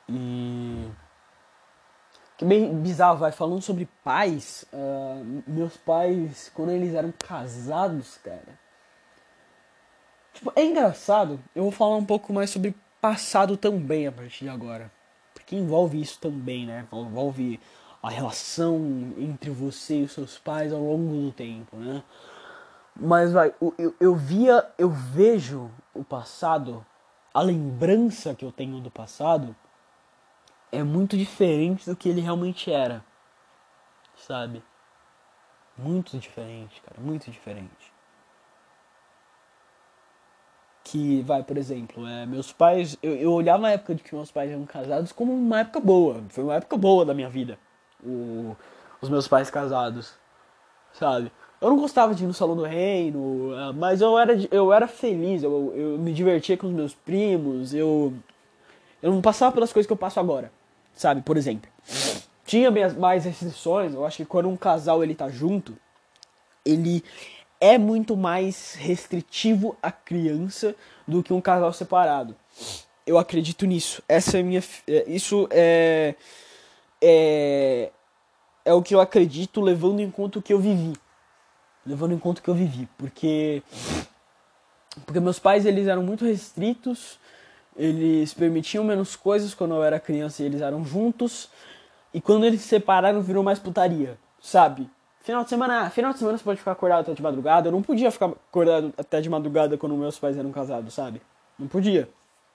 E. 0.09 1.02
Que 2.43 2.49
bem 2.49 2.75
bizarro, 2.75 3.19
vai 3.19 3.31
falando 3.31 3.63
sobre 3.63 3.89
pais. 4.03 4.65
Uh, 4.73 5.45
meus 5.47 5.77
pais, 5.77 6.51
quando 6.53 6.73
eles 6.73 6.93
eram 6.93 7.15
casados, 7.17 8.19
cara. 8.19 8.59
Tipo, 10.35 10.53
é 10.57 10.65
engraçado. 10.65 11.39
Eu 11.55 11.63
vou 11.63 11.71
falar 11.71 11.95
um 11.95 12.05
pouco 12.05 12.33
mais 12.33 12.51
sobre 12.51 12.75
passado 13.01 13.57
também 13.57 14.09
a 14.09 14.13
partir 14.13 14.47
de 14.47 14.51
agora. 14.51 14.91
Porque 15.33 15.55
envolve 15.55 16.01
isso 16.01 16.19
também, 16.19 16.67
né? 16.67 16.85
Envolve 16.93 17.61
a 18.03 18.11
relação 18.11 19.15
entre 19.17 19.49
você 19.49 20.01
e 20.01 20.03
os 20.03 20.11
seus 20.11 20.37
pais 20.37 20.73
ao 20.73 20.81
longo 20.81 21.27
do 21.27 21.31
tempo, 21.31 21.77
né? 21.77 22.03
Mas 23.01 23.33
vai, 23.33 23.55
eu, 23.79 23.95
eu 24.01 24.17
via, 24.17 24.69
eu 24.77 24.91
vejo 24.91 25.71
o 25.95 26.03
passado, 26.03 26.85
a 27.33 27.41
lembrança 27.41 28.35
que 28.35 28.45
eu 28.45 28.51
tenho 28.51 28.81
do 28.81 28.91
passado 28.91 29.55
é 30.73 30.83
muito 30.83 31.17
diferente 31.17 31.89
do 31.89 31.95
que 31.95 32.09
ele 32.09 32.23
realmente 32.23 32.73
era. 32.73 33.05
Sabe? 34.17 34.63
Muito 35.77 36.19
diferente, 36.19 36.81
cara, 36.83 37.01
muito 37.01 37.31
diferente. 37.31 37.93
Que 40.85 41.23
vai, 41.23 41.43
por 41.43 41.57
exemplo, 41.57 42.07
é, 42.07 42.27
meus 42.27 42.53
pais, 42.53 42.99
eu, 43.03 43.15
eu 43.15 43.33
olhava 43.33 43.69
a 43.69 43.71
época 43.71 43.95
de 43.95 44.03
que 44.03 44.15
meus 44.15 44.33
pais 44.33 44.51
eram 44.51 44.65
casados 44.65 45.13
como 45.13 45.33
uma 45.33 45.61
época 45.61 45.79
boa. 45.79 46.25
Foi 46.31 46.43
uma 46.43 46.55
época 46.55 46.77
boa 46.77 47.05
da 47.05 47.15
minha 47.15 47.29
vida. 47.29 47.59
O, 48.05 48.57
os 49.01 49.09
meus 49.09 49.29
pais 49.29 49.51
casados, 49.51 50.15
sabe? 50.93 51.31
Eu 51.61 51.71
não 51.71 51.77
gostava 51.77 52.15
de 52.15 52.25
ir 52.25 52.27
no 52.27 52.35
Salão 52.35 52.57
do 52.57 52.65
Reino, 52.65 53.55
ah, 53.55 53.73
mas 53.73 54.01
eu 54.01 54.19
era, 54.19 54.33
eu 54.51 54.73
era 54.73 54.89
feliz, 54.89 55.43
eu, 55.45 55.73
eu 55.77 55.99
me 55.99 56.13
divertia 56.13 56.57
com 56.57 56.67
os 56.67 56.73
meus 56.73 56.95
primos, 56.95 57.73
eu, 57.73 58.13
eu 59.01 59.13
não 59.13 59.23
passava 59.23 59.53
pelas 59.53 59.73
coisas 59.73 59.87
que 59.87 59.93
eu 59.93 59.97
passo 59.97 60.19
agora, 60.19 60.53
sabe? 60.95 61.23
Por 61.23 61.37
exemplo, 61.37 61.71
tinha 62.45 62.71
mais 62.99 63.25
restrições, 63.25 63.95
eu 63.95 64.05
acho 64.05 64.19
que 64.19 64.25
quando 64.25 64.49
um 64.49 64.57
casal 64.57 65.03
ele 65.03 65.15
tá 65.15 65.29
junto, 65.29 65.77
ele 66.65 67.05
é 67.61 67.79
muito 67.79 68.17
mais 68.17 68.75
restritivo 68.75 69.77
à 69.83 69.91
criança 69.91 70.75
do 71.07 71.23
que 71.23 71.33
um 71.33 71.41
casal 71.41 71.73
separado. 71.73 72.37
Eu 73.07 73.19
acredito 73.19 73.67
nisso. 73.67 74.03
Essa 74.09 74.39
é 74.39 74.43
minha. 74.43 74.63
É, 74.87 75.05
isso 75.09 75.49
é. 75.51 76.15
É, 77.01 77.91
é 78.65 78.73
o 78.73 78.83
que 78.83 78.95
eu 78.95 79.01
acredito 79.01 79.61
levando 79.61 80.01
em 80.01 80.11
conta 80.11 80.39
o 80.39 80.43
que 80.43 80.53
eu 80.53 80.61
vivi 80.61 80.93
levando 81.85 82.13
em 82.13 82.19
conta 82.19 82.41
o 82.41 82.45
que 82.45 82.51
eu 82.51 82.55
vivi, 82.55 82.89
porque 82.97 83.63
porque 85.07 85.21
meus 85.21 85.39
pais 85.39 85.65
eles 85.65 85.87
eram 85.87 86.03
muito 86.03 86.25
restritos, 86.25 87.19
eles 87.77 88.35
permitiam 88.35 88.85
menos 88.85 89.17
coisas 89.17 89.55
quando 89.55 89.75
eu 89.75 89.83
era 89.83 89.99
criança 89.99 90.43
e 90.43 90.47
eles 90.47 90.61
eram 90.61 90.85
juntos, 90.85 91.49
e 92.13 92.21
quando 92.21 92.45
eles 92.45 92.61
se 92.61 92.69
separaram 92.69 93.23
virou 93.23 93.43
mais 93.43 93.59
putaria, 93.59 94.19
sabe? 94.41 94.91
Final 95.23 95.45
de 95.45 95.51
semana, 95.51 95.89
final 95.91 96.13
de 96.13 96.19
semana 96.19 96.37
você 96.37 96.45
pode 96.45 96.59
ficar 96.59 96.73
acordado 96.73 97.01
até 97.01 97.15
de 97.15 97.23
madrugada, 97.23 97.69
eu 97.69 97.73
não 97.73 97.83
podia 97.83 98.11
ficar 98.11 98.27
acordado 98.27 98.93
até 98.99 99.21
de 99.21 99.31
madrugada 99.31 99.79
quando 99.79 99.97
meus 99.97 100.19
pais 100.19 100.37
eram 100.37 100.51
casados, 100.51 100.93
sabe? 100.93 101.23
Não 101.59 101.69
podia. 101.69 102.09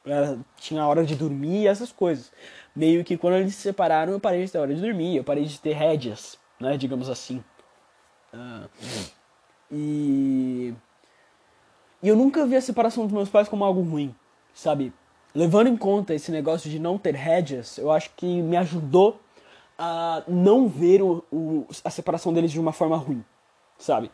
Era, 0.05 0.38
tinha 0.57 0.86
hora 0.86 1.05
de 1.05 1.15
dormir 1.15 1.67
essas 1.67 1.91
coisas. 1.91 2.31
Meio 2.75 3.03
que 3.03 3.17
quando 3.17 3.36
eles 3.36 3.55
se 3.55 3.62
separaram, 3.62 4.13
eu 4.13 4.19
parei 4.19 4.45
de 4.45 4.51
ter 4.51 4.57
hora 4.57 4.74
de 4.74 4.81
dormir, 4.81 5.15
eu 5.17 5.24
parei 5.24 5.45
de 5.45 5.59
ter 5.59 5.74
rédeas, 5.74 6.38
né, 6.59 6.77
digamos 6.77 7.09
assim. 7.09 7.43
Uh, 8.33 8.69
e. 9.71 10.74
E 12.03 12.07
eu 12.07 12.15
nunca 12.15 12.45
vi 12.45 12.55
a 12.55 12.62
separação 12.62 13.05
dos 13.05 13.13
meus 13.13 13.29
pais 13.29 13.50
como 13.50 13.63
algo 13.63 13.81
ruim, 13.81 14.13
sabe? 14.53 14.93
Levando 15.38 15.67
em 15.67 15.77
conta 15.77 16.15
esse 16.15 16.32
negócio 16.32 16.67
de 16.67 16.79
não 16.79 16.98
ter 16.98 17.13
rédeas, 17.13 17.77
eu 17.77 17.91
acho 17.91 18.10
que 18.15 18.41
me 18.41 18.58
ajudou 18.58 19.20
a 19.77 20.24
não 20.27 20.67
ver 20.67 21.03
o, 21.03 21.24
o, 21.32 21.67
a 21.84 21.91
separação 21.91 22.34
deles 22.34 22.51
de 22.51 22.60
uma 22.60 22.74
forma 22.74 22.98
ruim, 22.98 23.24
sabe? 23.77 24.10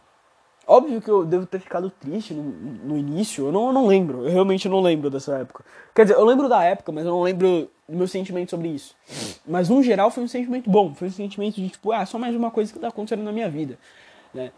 Óbvio 0.68 1.02
que 1.02 1.10
eu 1.10 1.26
devo 1.26 1.46
ter 1.46 1.62
ficado 1.62 1.90
triste 1.90 2.34
no, 2.34 2.44
no 2.44 2.98
início, 2.98 3.46
eu 3.46 3.54
não, 3.54 3.68
eu 3.68 3.72
não 3.72 3.88
lembro, 3.88 4.26
eu 4.26 4.34
realmente 4.34 4.68
não 4.68 4.82
lembro 4.82 5.10
dessa 5.10 5.38
época. 5.38 5.64
Quer 5.96 6.04
dizer, 6.04 6.16
eu 6.16 6.26
lembro 6.26 6.50
da 6.50 6.62
época, 6.62 6.92
mas 6.92 7.06
eu 7.06 7.12
não 7.12 7.22
lembro 7.22 7.72
do 7.88 7.98
meu 7.98 8.08
sentimento 8.10 8.50
sobre 8.50 8.68
isso. 8.68 8.94
Mas 9.48 9.70
no 9.70 9.82
geral 9.82 10.12
foi 10.12 10.26
um 10.26 10.28
sentimento 10.28 10.70
bom, 10.70 10.94
foi 10.94 11.08
um 11.08 11.12
sentimento 11.12 11.56
de 11.56 11.70
tipo, 11.70 11.94
ah, 11.94 12.06
só 12.06 12.20
mais 12.20 12.36
uma 12.36 12.52
coisa 12.52 12.74
que 12.74 12.80
tá 12.80 12.90
acontecendo 12.90 13.24
na 13.24 13.32
minha 13.32 13.50
vida, 13.50 13.80
né? 14.34 14.52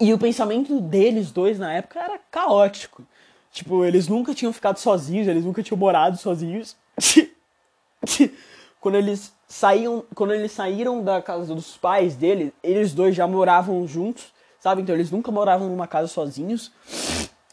E 0.00 0.12
o 0.12 0.18
pensamento 0.18 0.80
deles 0.80 1.30
dois 1.30 1.60
na 1.60 1.72
época 1.72 2.00
era 2.00 2.18
caótico. 2.32 3.06
Tipo, 3.52 3.84
eles 3.84 4.08
nunca 4.08 4.34
tinham 4.34 4.52
ficado 4.52 4.78
sozinhos, 4.78 5.28
eles 5.28 5.44
nunca 5.44 5.62
tinham 5.62 5.78
morado 5.78 6.16
sozinhos. 6.16 6.74
quando 8.80 8.94
eles 8.94 9.30
saíam, 9.46 10.02
quando 10.14 10.32
eles 10.32 10.52
saíram 10.52 11.04
da 11.04 11.20
casa 11.20 11.54
dos 11.54 11.76
pais 11.76 12.16
dele, 12.16 12.54
eles 12.62 12.94
dois 12.94 13.14
já 13.14 13.26
moravam 13.26 13.86
juntos, 13.86 14.32
sabe? 14.58 14.80
Então 14.80 14.94
eles 14.94 15.10
nunca 15.10 15.30
moravam 15.30 15.68
numa 15.68 15.86
casa 15.86 16.08
sozinhos. 16.08 16.72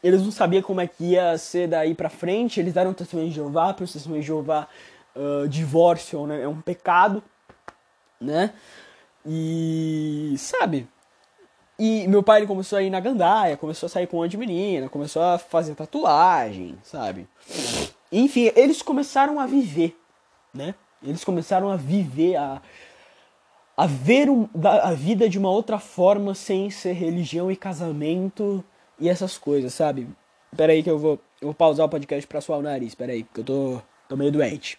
Eles 0.01 0.21
não 0.21 0.31
sabiam 0.31 0.61
como 0.61 0.79
é 0.79 0.87
que 0.87 1.03
ia 1.03 1.37
ser 1.37 1.67
daí 1.67 1.93
pra 1.93 2.09
frente. 2.09 2.61
Eles 2.61 2.73
deram 2.73 2.93
testemunho 2.93 3.27
de 3.27 3.35
Jeová, 3.35 3.73
para 3.73 3.83
o 3.83 3.87
testemunho 3.87 4.21
de 4.21 4.27
Jeová, 4.27 4.69
uh, 5.13 5.49
divórcio 5.49 6.25
né? 6.25 6.43
é 6.43 6.47
um 6.47 6.61
pecado, 6.61 7.21
né? 8.21 8.53
E 9.25 10.33
sabe? 10.37 10.87
E 11.79 12.05
meu 12.09 12.21
pai 12.21 12.39
ele 12.39 12.47
começou 12.47 12.77
a 12.77 12.83
ir 12.83 12.89
na 12.89 12.99
gandaia, 12.99 13.55
começou 13.55 13.87
a 13.87 13.89
sair 13.89 14.05
com 14.05 14.17
uma 14.17 14.27
de 14.27 14.37
menina, 14.37 14.89
começou 14.89 15.21
a 15.21 15.37
fazer 15.37 15.75
tatuagem, 15.75 16.77
sabe? 16.83 17.25
Enfim, 18.11 18.51
eles 18.53 18.81
começaram 18.81 19.39
a 19.39 19.45
viver, 19.45 19.97
né? 20.53 20.75
Eles 21.01 21.23
começaram 21.23 21.71
a 21.71 21.77
viver, 21.77 22.35
a, 22.35 22.61
a 23.77 23.87
ver 23.87 24.29
um, 24.29 24.49
a 24.61 24.91
vida 24.91 25.29
de 25.29 25.39
uma 25.39 25.49
outra 25.49 25.79
forma 25.79 26.35
sem 26.35 26.69
ser 26.69 26.91
religião 26.91 27.49
e 27.49 27.55
casamento 27.55 28.61
e 28.99 29.07
essas 29.07 29.37
coisas, 29.37 29.73
sabe? 29.73 30.05
Pera 30.57 30.73
aí 30.73 30.83
que 30.83 30.91
eu 30.91 30.99
vou, 30.99 31.13
eu 31.39 31.47
vou 31.47 31.53
pausar 31.53 31.85
o 31.85 31.89
podcast 31.89 32.27
pra 32.27 32.41
suar 32.41 32.59
o 32.59 32.63
nariz, 32.63 32.93
pera 32.93 33.13
aí, 33.13 33.23
porque 33.23 33.39
eu 33.39 33.45
tô, 33.45 33.81
tô 34.09 34.17
meio 34.17 34.33
doente. 34.33 34.77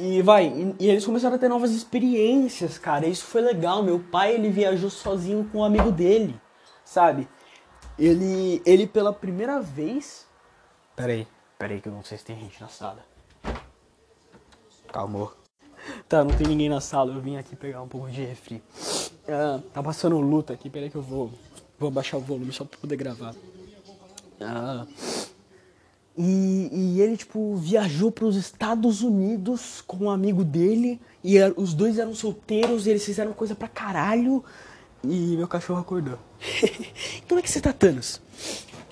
E 0.00 0.22
vai, 0.22 0.46
e, 0.46 0.76
e, 0.78 0.88
eles 0.88 1.04
começaram 1.04 1.34
a 1.34 1.38
ter 1.38 1.48
novas 1.48 1.72
experiências, 1.72 2.78
cara. 2.78 3.04
Isso 3.06 3.24
foi 3.24 3.40
legal. 3.40 3.82
Meu 3.82 3.98
pai, 3.98 4.32
ele 4.32 4.48
viajou 4.48 4.88
sozinho 4.88 5.48
com 5.50 5.58
um 5.58 5.64
amigo 5.64 5.90
dele, 5.90 6.40
sabe? 6.84 7.28
Ele, 7.98 8.62
ele 8.64 8.86
pela 8.86 9.12
primeira 9.12 9.60
vez. 9.60 10.24
Peraí, 10.94 11.26
peraí, 11.58 11.80
que 11.80 11.88
eu 11.88 11.92
não 11.92 12.04
sei 12.04 12.16
se 12.16 12.24
tem 12.24 12.38
gente 12.38 12.60
na 12.60 12.68
sala. 12.68 13.04
Calma. 14.92 15.32
Tá, 16.08 16.22
não 16.22 16.36
tem 16.36 16.46
ninguém 16.46 16.68
na 16.68 16.80
sala. 16.80 17.14
Eu 17.14 17.20
vim 17.20 17.36
aqui 17.36 17.56
pegar 17.56 17.80
um 17.80 17.88
pouco 17.88 18.10
de 18.10 18.22
refri. 18.22 18.62
Ah, 19.28 19.60
tá 19.72 19.82
passando 19.82 20.18
luta 20.18 20.52
aqui. 20.52 20.68
Peraí 20.68 20.90
que 20.90 20.96
eu 20.96 21.02
vou, 21.02 21.32
vou 21.78 21.90
baixar 21.90 22.18
o 22.18 22.20
volume 22.20 22.52
só 22.52 22.64
pra 22.64 22.78
poder 22.78 22.96
gravar. 22.96 23.34
Ah. 24.40 24.84
E, 26.20 26.68
e 26.72 27.00
ele, 27.00 27.16
tipo, 27.16 27.54
viajou 27.54 28.10
para 28.10 28.24
os 28.24 28.34
Estados 28.34 29.02
Unidos 29.02 29.84
com 29.86 30.06
um 30.06 30.10
amigo 30.10 30.42
dele. 30.42 31.00
E 31.22 31.38
era, 31.38 31.54
os 31.56 31.72
dois 31.72 31.96
eram 31.96 32.12
solteiros 32.12 32.86
e 32.86 32.90
eles 32.90 33.04
fizeram 33.04 33.32
coisa 33.32 33.54
pra 33.54 33.68
caralho. 33.68 34.44
E 35.04 35.36
meu 35.36 35.46
cachorro 35.46 35.78
acordou. 35.78 36.18
Como 37.28 37.38
é 37.38 37.42
que 37.42 37.48
você 37.48 37.60
tá, 37.60 37.72
Thanos? 37.72 38.20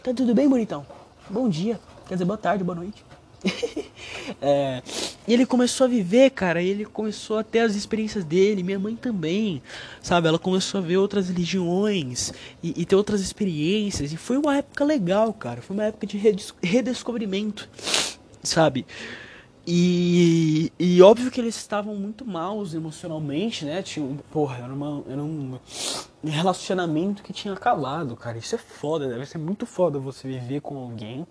Tá 0.04 0.14
tudo 0.14 0.33
bem, 0.37 0.49
bonitão? 0.49 0.87
Bom 1.28 1.49
dia. 1.49 1.80
Quer 2.06 2.14
dizer, 2.14 2.25
boa 2.25 2.38
tarde, 2.38 2.62
boa 2.62 2.76
noite. 2.76 3.04
é, 4.40 4.80
e 5.26 5.33
ele 5.33 5.45
começou 5.45 5.87
a 5.87 5.88
viver, 5.88 6.30
cara, 6.30 6.62
ele 6.62 6.85
começou 6.85 7.38
a 7.38 7.45
ter 7.45 7.61
as 7.61 7.75
experiências 7.75 8.25
dele, 8.25 8.62
minha 8.62 8.78
mãe 8.78 8.95
também, 8.95 9.62
sabe? 10.00 10.28
Ela 10.28 10.38
começou 10.38 10.78
a 10.78 10.83
ver 10.83 10.97
outras 10.99 11.28
religiões 11.28 12.33
e, 12.62 12.80
e 12.80 12.85
ter 12.85 12.97
outras 12.97 13.21
experiências, 13.21 14.12
e 14.12 14.16
foi 14.16 14.37
uma 14.37 14.56
época 14.56 14.85
legal, 14.85 15.33
cara, 15.33 15.61
foi 15.61 15.75
uma 15.75 15.85
época 15.85 16.06
de 16.06 16.16
redescobrimento, 16.62 17.68
sabe? 18.42 18.87
E, 19.68 20.73
e 20.78 21.02
óbvio 21.02 21.28
que 21.28 21.40
eles 21.40 21.56
estavam 21.56 21.97
muito 21.97 22.25
maus 22.25 22.73
emocionalmente, 22.73 23.64
né? 23.64 23.83
Tinha, 23.83 24.16
porra, 24.30 24.59
era, 24.59 24.73
uma, 24.73 25.02
era 25.09 25.21
um 25.21 25.59
relacionamento 26.25 27.21
que 27.21 27.33
tinha 27.33 27.52
acabado, 27.52 28.14
cara. 28.14 28.38
Isso 28.38 28.54
é 28.54 28.59
foda, 28.59 29.09
deve 29.09 29.26
ser 29.26 29.38
muito 29.38 29.66
foda 29.66 29.99
você 29.99 30.28
viver 30.28 30.61
com 30.61 30.78
alguém 30.78 31.26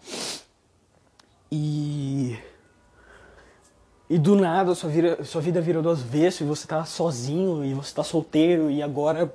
E 4.09 4.17
do 4.17 4.35
nada 4.35 4.75
sua 4.75 4.89
vida, 4.89 5.23
sua 5.23 5.41
vida 5.41 5.59
virou 5.59 5.81
do 5.81 5.89
avesso 5.89 6.43
e 6.43 6.45
você 6.45 6.67
tá 6.67 6.85
sozinho 6.85 7.65
e 7.65 7.73
você 7.73 7.93
tá 7.93 8.03
solteiro 8.03 8.69
e 8.69 8.81
agora. 8.81 9.33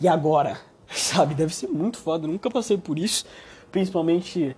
E 0.00 0.08
agora? 0.08 0.58
Sabe? 0.88 1.34
Deve 1.34 1.54
ser 1.54 1.68
muito 1.68 1.98
foda. 1.98 2.26
Nunca 2.26 2.50
passei 2.50 2.78
por 2.78 2.98
isso. 2.98 3.26
Principalmente. 3.70 4.56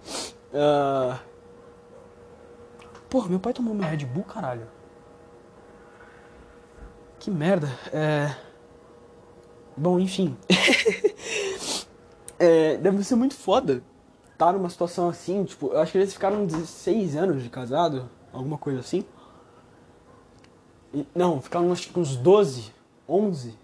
Uh... 0.52 1.18
Porra, 3.10 3.28
meu 3.28 3.40
pai 3.40 3.52
tomou 3.52 3.74
meu 3.74 3.86
Red 3.86 4.06
Bull, 4.06 4.24
caralho. 4.24 4.66
Que 7.18 7.30
merda. 7.30 7.68
É. 7.92 8.34
Bom, 9.76 9.98
enfim. 9.98 10.36
é, 12.38 12.76
deve 12.76 13.02
ser 13.04 13.16
muito 13.16 13.34
foda 13.34 13.82
tá 14.42 14.52
numa 14.52 14.68
situação 14.68 15.08
assim, 15.08 15.44
tipo, 15.44 15.68
eu 15.68 15.78
acho 15.78 15.92
que 15.92 15.98
eles 15.98 16.12
ficaram 16.12 16.44
16 16.44 17.14
anos 17.14 17.44
de 17.44 17.48
casado, 17.48 18.10
alguma 18.32 18.58
coisa 18.58 18.80
assim. 18.80 19.04
Não, 21.14 21.40
ficaram 21.40 21.72
acho 21.72 21.88
que 21.88 21.98
uns 21.98 22.16
12, 22.16 22.72
11, 23.08 23.54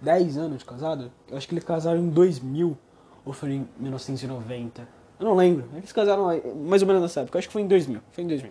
10 0.00 0.38
anos 0.38 0.58
de 0.58 0.64
casado. 0.64 1.10
Eu 1.30 1.36
acho 1.36 1.46
que 1.46 1.54
eles 1.54 1.64
casaram 1.64 1.98
em 1.98 2.08
2000 2.08 2.76
ou 3.24 3.32
foi 3.32 3.52
em 3.52 3.68
1990. 3.78 4.88
Eu 5.20 5.26
não 5.26 5.34
lembro. 5.34 5.64
Eles 5.74 5.92
casaram 5.92 6.26
mais 6.66 6.82
ou 6.82 6.88
menos 6.88 7.02
nessa 7.02 7.20
época. 7.20 7.36
Eu 7.36 7.38
acho 7.40 7.48
que 7.48 7.52
foi 7.52 7.62
em 7.62 7.66
2000. 7.66 8.00
Foi 8.12 8.24
em 8.24 8.26
2000. 8.28 8.50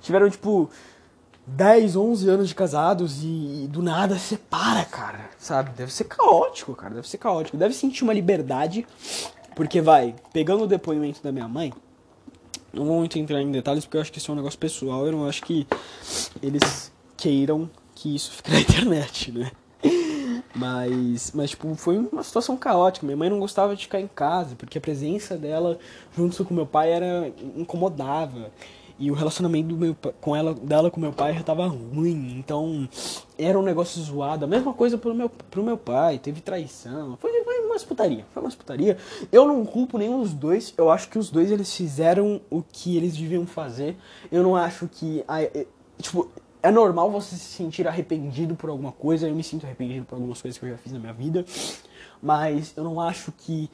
Tiveram, 0.00 0.28
tipo, 0.28 0.68
10, 1.46 1.96
11 1.96 2.28
anos 2.28 2.48
de 2.48 2.54
casados 2.54 3.22
e, 3.22 3.64
e 3.64 3.68
do 3.68 3.82
nada 3.82 4.18
separa, 4.18 4.84
cara. 4.84 5.30
Sabe? 5.38 5.70
Deve 5.70 5.92
ser 5.92 6.04
caótico, 6.04 6.74
cara. 6.74 6.94
Deve 6.94 7.08
ser 7.08 7.18
caótico. 7.18 7.56
Deve 7.56 7.74
sentir 7.74 8.02
uma 8.02 8.12
liberdade. 8.12 8.86
Porque, 9.54 9.80
vai, 9.80 10.14
pegando 10.32 10.64
o 10.64 10.66
depoimento 10.66 11.22
da 11.22 11.32
minha 11.32 11.48
mãe, 11.48 11.72
não 12.72 12.84
vou 12.84 12.98
muito 12.98 13.18
entrar 13.18 13.40
em 13.40 13.50
detalhes 13.50 13.84
porque 13.84 13.96
eu 13.96 14.00
acho 14.00 14.12
que 14.12 14.18
isso 14.18 14.30
é 14.30 14.34
um 14.34 14.36
negócio 14.36 14.58
pessoal. 14.58 15.06
Eu 15.06 15.12
não 15.12 15.26
acho 15.26 15.42
que 15.42 15.66
eles 16.42 16.92
queiram 17.18 17.68
que 17.94 18.14
isso 18.14 18.30
fique 18.30 18.50
na 18.50 18.60
internet, 18.60 19.32
né? 19.32 19.50
Mas, 20.54 21.32
mas, 21.32 21.50
tipo, 21.50 21.72
foi 21.74 21.98
uma 21.98 22.22
situação 22.22 22.56
caótica. 22.56 23.04
Minha 23.04 23.16
mãe 23.16 23.30
não 23.30 23.38
gostava 23.38 23.76
de 23.76 23.82
ficar 23.82 24.00
em 24.00 24.08
casa, 24.08 24.56
porque 24.56 24.78
a 24.78 24.80
presença 24.80 25.36
dela 25.36 25.78
junto 26.16 26.44
com 26.44 26.54
meu 26.54 26.66
pai 26.66 26.90
era 26.90 27.32
incomodava. 27.56 28.50
E 29.00 29.12
o 29.12 29.14
relacionamento 29.14 29.68
do 29.68 29.76
meu, 29.76 29.96
com 30.20 30.34
ela, 30.34 30.52
dela 30.54 30.90
com 30.90 31.00
meu 31.00 31.12
pai 31.12 31.32
já 31.34 31.42
tava 31.44 31.68
ruim. 31.68 32.36
Então, 32.36 32.88
era 33.38 33.56
um 33.56 33.62
negócio 33.62 34.02
zoado. 34.02 34.44
A 34.44 34.48
mesma 34.48 34.74
coisa 34.74 34.98
pro 34.98 35.14
meu, 35.14 35.28
pro 35.28 35.62
meu 35.62 35.78
pai. 35.78 36.18
Teve 36.18 36.40
traição. 36.40 37.16
Foi, 37.18 37.30
foi 37.44 37.64
uma 37.64 37.78
putaria. 37.78 38.26
Foi 38.34 38.42
uma 38.42 38.50
putaria. 38.50 38.96
Eu 39.30 39.46
não 39.46 39.64
culpo 39.64 39.98
nenhum 39.98 40.20
dos 40.20 40.34
dois. 40.34 40.74
Eu 40.76 40.90
acho 40.90 41.08
que 41.08 41.16
os 41.16 41.30
dois, 41.30 41.52
eles 41.52 41.72
fizeram 41.72 42.40
o 42.50 42.60
que 42.60 42.96
eles 42.96 43.16
deviam 43.16 43.46
fazer. 43.46 43.96
Eu 44.32 44.42
não 44.42 44.56
acho 44.56 44.88
que... 44.88 45.24
Tipo, 46.02 46.28
é 46.62 46.70
normal 46.70 47.10
você 47.10 47.36
se 47.36 47.56
sentir 47.56 47.86
arrependido 47.86 48.54
por 48.54 48.70
alguma 48.70 48.92
coisa. 48.92 49.28
Eu 49.28 49.34
me 49.34 49.44
sinto 49.44 49.66
arrependido 49.66 50.04
por 50.04 50.16
algumas 50.16 50.40
coisas 50.40 50.58
que 50.58 50.64
eu 50.64 50.70
já 50.70 50.76
fiz 50.76 50.92
na 50.92 50.98
minha 50.98 51.12
vida. 51.12 51.44
Mas 52.22 52.72
eu 52.76 52.84
não 52.84 53.00
acho 53.00 53.32
que 53.32 53.70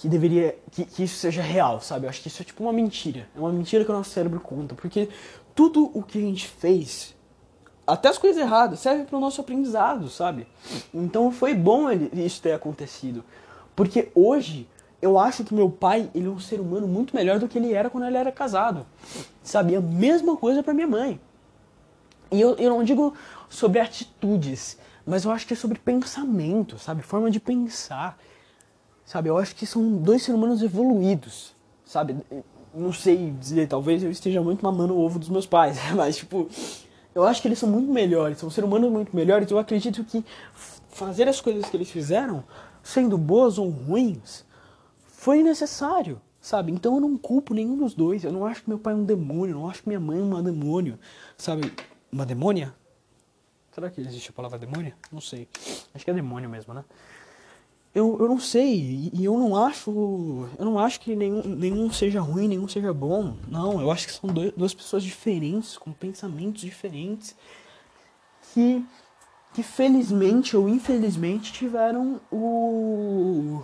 que 0.00 0.08
deveria 0.08 0.56
que, 0.70 0.84
que, 0.84 1.02
isso 1.02 1.16
seja 1.16 1.42
real, 1.42 1.80
sabe? 1.80 2.06
Eu 2.06 2.10
acho 2.10 2.22
que 2.22 2.28
isso 2.28 2.40
é 2.40 2.44
tipo 2.44 2.62
uma 2.62 2.72
mentira. 2.72 3.28
É 3.34 3.38
uma 3.38 3.52
mentira 3.52 3.84
que 3.84 3.90
o 3.90 3.94
nosso 3.94 4.10
cérebro 4.10 4.38
conta, 4.38 4.74
porque 4.74 5.08
tudo 5.54 5.90
o 5.92 6.02
que 6.02 6.18
a 6.18 6.20
gente 6.20 6.46
fez, 6.46 7.16
até 7.84 8.08
as 8.08 8.16
coisas 8.16 8.40
erradas, 8.40 8.78
serve 8.78 9.04
para 9.04 9.16
o 9.16 9.20
nosso 9.20 9.40
aprendizado, 9.40 10.08
sabe? 10.08 10.46
Então 10.94 11.32
foi 11.32 11.52
bom 11.52 11.90
ele, 11.90 12.10
isso 12.24 12.40
ter 12.40 12.52
acontecido, 12.52 13.24
porque 13.74 14.10
hoje 14.14 14.68
eu 15.02 15.18
acho 15.18 15.42
que 15.42 15.52
meu 15.52 15.68
pai 15.68 16.08
ele 16.14 16.26
é 16.26 16.30
um 16.30 16.38
ser 16.38 16.60
humano 16.60 16.86
muito 16.86 17.14
melhor 17.14 17.40
do 17.40 17.48
que 17.48 17.58
ele 17.58 17.72
era 17.72 17.90
quando 17.90 18.06
ele 18.06 18.16
era 18.16 18.30
casado, 18.30 18.86
sabe? 19.42 19.74
A 19.74 19.80
mesma 19.80 20.36
coisa 20.36 20.62
para 20.62 20.74
minha 20.74 20.86
mãe. 20.86 21.20
E 22.30 22.40
eu, 22.40 22.54
eu 22.56 22.70
não 22.70 22.84
digo 22.84 23.14
sobre 23.48 23.80
atitudes, 23.80 24.78
mas 25.06 25.24
eu 25.24 25.30
acho 25.30 25.46
que 25.46 25.54
é 25.54 25.56
sobre 25.56 25.78
pensamento, 25.78 26.78
sabe? 26.78 27.02
Forma 27.02 27.30
de 27.30 27.40
pensar. 27.40 28.18
Sabe, 29.04 29.30
eu 29.30 29.38
acho 29.38 29.56
que 29.56 29.66
são 29.66 29.96
dois 29.96 30.22
seres 30.22 30.38
humanos 30.38 30.62
evoluídos, 30.62 31.54
sabe? 31.82 32.14
Não 32.74 32.92
sei 32.92 33.30
dizer, 33.30 33.66
talvez 33.66 34.02
eu 34.02 34.10
esteja 34.10 34.42
muito 34.42 34.62
mamando 34.62 34.94
o 34.94 35.00
ovo 35.00 35.18
dos 35.18 35.30
meus 35.30 35.46
pais, 35.46 35.78
mas 35.96 36.18
tipo, 36.18 36.46
eu 37.14 37.24
acho 37.24 37.40
que 37.40 37.48
eles 37.48 37.58
são 37.58 37.70
muito 37.70 37.90
melhores, 37.90 38.36
são 38.36 38.50
seres 38.50 38.68
humanos 38.68 38.92
muito 38.92 39.16
melhores. 39.16 39.50
Eu 39.50 39.58
acredito 39.58 40.04
que 40.04 40.22
fazer 40.90 41.26
as 41.26 41.40
coisas 41.40 41.64
que 41.70 41.76
eles 41.76 41.90
fizeram, 41.90 42.44
sendo 42.82 43.16
boas 43.16 43.56
ou 43.56 43.70
ruins, 43.70 44.44
foi 45.06 45.42
necessário, 45.42 46.20
sabe? 46.38 46.70
Então 46.70 46.96
eu 46.96 47.00
não 47.00 47.16
culpo 47.16 47.54
nenhum 47.54 47.78
dos 47.78 47.94
dois. 47.94 48.24
Eu 48.24 48.32
não 48.32 48.44
acho 48.44 48.62
que 48.62 48.68
meu 48.68 48.78
pai 48.78 48.92
é 48.92 48.96
um 48.96 49.04
demônio, 49.04 49.54
eu 49.54 49.60
não 49.60 49.70
acho 49.70 49.82
que 49.82 49.88
minha 49.88 50.00
mãe 50.00 50.18
é 50.18 50.22
uma 50.22 50.42
demônio, 50.42 50.98
sabe? 51.38 51.72
Uma 52.10 52.26
demônia? 52.26 52.74
Será 53.72 53.90
que 53.90 54.00
existe 54.00 54.30
a 54.30 54.32
palavra 54.32 54.58
demônia? 54.58 54.94
Não 55.12 55.20
sei. 55.20 55.48
Acho 55.94 56.04
que 56.04 56.10
é 56.10 56.14
demônio 56.14 56.48
mesmo, 56.48 56.74
né? 56.74 56.84
eu, 57.98 58.16
eu 58.20 58.28
não 58.28 58.38
sei, 58.38 59.10
e 59.12 59.24
eu 59.24 59.36
não 59.36 59.56
acho. 59.56 59.90
Eu 60.58 60.64
não 60.64 60.78
acho 60.78 61.00
que 61.00 61.16
nenhum, 61.16 61.42
nenhum 61.42 61.90
seja 61.90 62.20
ruim, 62.20 62.48
nenhum 62.48 62.68
seja 62.68 62.92
bom. 62.92 63.36
Não, 63.48 63.80
eu 63.80 63.90
acho 63.90 64.06
que 64.06 64.12
são 64.12 64.30
dois, 64.30 64.52
duas 64.52 64.74
pessoas 64.74 65.02
diferentes, 65.02 65.76
com 65.76 65.92
pensamentos 65.92 66.60
diferentes, 66.60 67.34
que, 68.52 68.84
que 69.54 69.62
felizmente 69.62 70.56
ou 70.56 70.68
infelizmente 70.68 71.52
tiveram 71.52 72.20
o. 72.30 73.62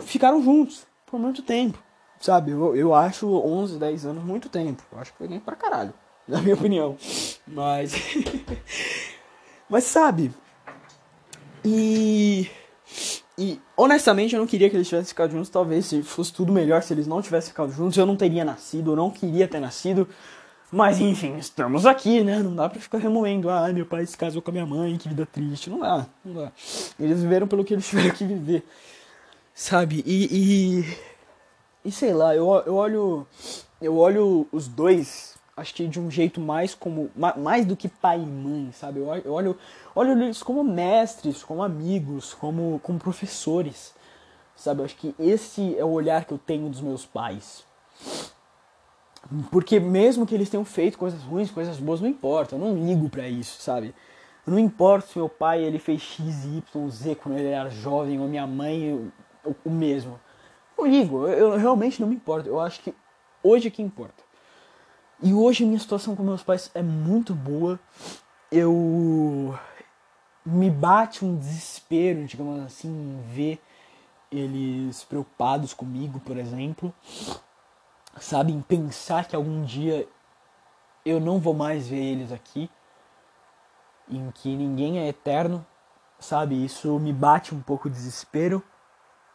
ficaram 0.00 0.42
juntos 0.42 0.86
por 1.06 1.18
muito 1.18 1.42
tempo. 1.42 1.82
Sabe, 2.20 2.52
eu, 2.52 2.76
eu 2.76 2.94
acho 2.94 3.26
11, 3.26 3.78
10 3.78 4.06
anos 4.06 4.24
muito 4.24 4.48
tempo. 4.48 4.82
Eu 4.92 4.98
acho 4.98 5.12
que 5.12 5.18
foi 5.18 5.28
nem 5.28 5.40
pra 5.40 5.56
caralho, 5.56 5.94
na 6.32 6.40
minha 6.40 6.54
opinião. 6.54 6.96
Mas. 7.46 7.94
Mas 9.68 9.84
sabe. 9.84 10.32
E 11.64 12.50
e 13.38 13.58
honestamente 13.76 14.34
eu 14.34 14.40
não 14.40 14.46
queria 14.46 14.68
que 14.68 14.76
eles 14.76 14.88
tivessem 14.88 15.08
ficado 15.08 15.32
juntos. 15.32 15.48
Talvez 15.48 15.86
se 15.86 16.02
fosse 16.02 16.32
tudo 16.32 16.52
melhor 16.52 16.82
se 16.82 16.92
eles 16.92 17.06
não 17.06 17.22
tivessem 17.22 17.50
ficado 17.50 17.72
juntos. 17.72 17.96
Eu 17.96 18.06
não 18.06 18.16
teria 18.16 18.44
nascido, 18.44 18.92
eu 18.92 18.96
não 18.96 19.10
queria 19.10 19.48
ter 19.48 19.60
nascido. 19.60 20.08
Mas 20.70 21.00
enfim, 21.00 21.36
estamos 21.36 21.84
aqui, 21.84 22.24
né? 22.24 22.38
Não 22.38 22.54
dá 22.54 22.68
pra 22.68 22.80
ficar 22.80 22.98
remoendo. 22.98 23.50
Ah, 23.50 23.70
meu 23.72 23.84
pai 23.84 24.06
se 24.06 24.16
casou 24.16 24.40
com 24.40 24.50
a 24.50 24.52
minha 24.52 24.66
mãe, 24.66 24.96
que 24.96 25.08
vida 25.08 25.26
triste. 25.26 25.68
Não 25.68 25.80
dá, 25.80 26.06
não 26.24 26.44
dá. 26.44 26.52
Eles 26.98 27.20
viveram 27.22 27.46
pelo 27.46 27.64
que 27.64 27.74
eles 27.74 27.84
tiveram 27.88 28.10
que 28.10 28.24
viver. 28.24 28.64
Sabe? 29.54 30.02
E. 30.06 30.84
E, 30.84 31.88
e 31.88 31.92
sei 31.92 32.14
lá, 32.14 32.34
eu, 32.34 32.50
eu 32.66 32.74
olho. 32.74 33.26
Eu 33.80 33.96
olho 33.96 34.46
os 34.52 34.68
dois, 34.68 35.34
acho 35.56 35.74
que 35.74 35.86
de 35.86 36.00
um 36.00 36.10
jeito 36.10 36.40
mais 36.40 36.74
como. 36.74 37.10
Mais 37.36 37.66
do 37.66 37.76
que 37.76 37.88
pai 37.88 38.20
e 38.20 38.26
mãe, 38.26 38.72
sabe? 38.72 39.00
Eu, 39.00 39.14
eu 39.16 39.32
olho 39.32 39.58
olho 39.94 40.12
eles 40.12 40.42
como 40.42 40.64
mestres, 40.64 41.42
como 41.42 41.62
amigos, 41.62 42.34
como, 42.34 42.80
como 42.82 42.98
professores. 42.98 43.94
Sabe, 44.54 44.80
eu 44.80 44.84
acho 44.84 44.96
que 44.96 45.14
esse 45.18 45.76
é 45.76 45.84
o 45.84 45.90
olhar 45.90 46.24
que 46.24 46.32
eu 46.32 46.38
tenho 46.38 46.68
dos 46.68 46.80
meus 46.80 47.04
pais. 47.04 47.64
Porque 49.50 49.80
mesmo 49.80 50.26
que 50.26 50.34
eles 50.34 50.50
tenham 50.50 50.64
feito 50.64 50.98
coisas 50.98 51.22
ruins, 51.22 51.50
coisas 51.50 51.78
boas, 51.78 52.00
não 52.00 52.08
importa, 52.08 52.54
eu 52.54 52.58
não 52.58 52.74
ligo 52.74 53.08
para 53.08 53.28
isso, 53.28 53.60
sabe? 53.62 53.94
Não 54.46 54.58
importa 54.58 55.06
se 55.06 55.18
meu 55.18 55.28
pai 55.28 55.62
ele 55.62 55.78
fez 55.78 56.02
X, 56.02 56.44
Y, 56.44 56.90
Z 56.90 57.14
quando 57.16 57.38
ele 57.38 57.48
era 57.48 57.70
jovem, 57.70 58.20
ou 58.20 58.28
minha 58.28 58.46
mãe 58.46 58.92
o, 59.44 59.56
o 59.64 59.70
mesmo. 59.70 60.20
Não 60.76 60.86
ligo, 60.86 61.26
eu, 61.28 61.52
eu 61.52 61.56
realmente 61.56 62.00
não 62.00 62.08
me 62.08 62.16
importo. 62.16 62.48
Eu 62.48 62.60
acho 62.60 62.80
que 62.80 62.94
hoje 63.42 63.68
é 63.68 63.70
que 63.70 63.82
importa. 63.82 64.21
E 65.24 65.32
hoje 65.32 65.64
minha 65.64 65.78
situação 65.78 66.16
com 66.16 66.24
meus 66.24 66.42
pais 66.42 66.68
é 66.74 66.82
muito 66.82 67.32
boa. 67.32 67.78
Eu 68.50 69.56
me 70.44 70.68
bate 70.68 71.24
um 71.24 71.36
desespero, 71.36 72.26
digamos 72.26 72.60
assim, 72.60 72.88
em 72.88 73.22
ver 73.32 73.62
eles 74.32 75.04
preocupados 75.04 75.72
comigo, 75.72 76.18
por 76.18 76.36
exemplo. 76.36 76.92
Sabe, 78.18 78.52
em 78.52 78.60
pensar 78.60 79.28
que 79.28 79.36
algum 79.36 79.62
dia 79.62 80.08
eu 81.06 81.20
não 81.20 81.38
vou 81.38 81.54
mais 81.54 81.86
ver 81.86 82.02
eles 82.02 82.32
aqui, 82.32 82.68
em 84.08 84.28
que 84.32 84.56
ninguém 84.56 84.98
é 84.98 85.06
eterno, 85.06 85.64
sabe? 86.18 86.64
Isso 86.64 86.98
me 86.98 87.12
bate 87.12 87.54
um 87.54 87.62
pouco 87.62 87.88
de 87.88 87.94
desespero. 87.94 88.60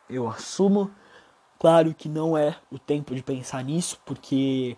Eu 0.09 0.27
assumo. 0.27 0.91
Claro 1.57 1.93
que 1.93 2.09
não 2.09 2.37
é 2.37 2.57
o 2.69 2.77
tempo 2.77 3.15
de 3.15 3.23
pensar 3.23 3.63
nisso, 3.63 3.99
porque 4.05 4.77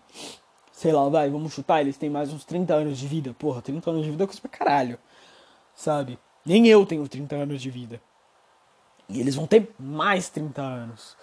sei 0.80 0.92
lá, 0.92 1.08
vai, 1.10 1.30
vamos 1.30 1.54
chutar, 1.54 1.82
eles 1.82 1.98
têm 1.98 2.10
mais 2.10 2.32
uns 2.32 2.46
30 2.46 2.74
anos 2.74 2.98
de 2.98 3.08
vida. 3.08 3.36
Porra, 3.38 3.62
30 3.62 3.90
anos 3.90 4.04
de 4.04 4.12
vida 4.12 4.24
é 4.24 4.28
coisa 4.28 4.42
pra 4.42 4.50
caralho 4.50 5.00
sabe? 5.80 6.20
Nem 6.46 6.68
eu 6.68 6.86
tenho 6.86 7.08
30 7.08 7.36
anos 7.36 7.62
de 7.62 7.70
vida. 7.70 8.02
E 9.08 9.20
eles 9.20 9.36
vão 9.36 9.48
ter 9.48 9.74
mais 9.80 10.30
30 10.30 10.62
anos. 10.62 11.18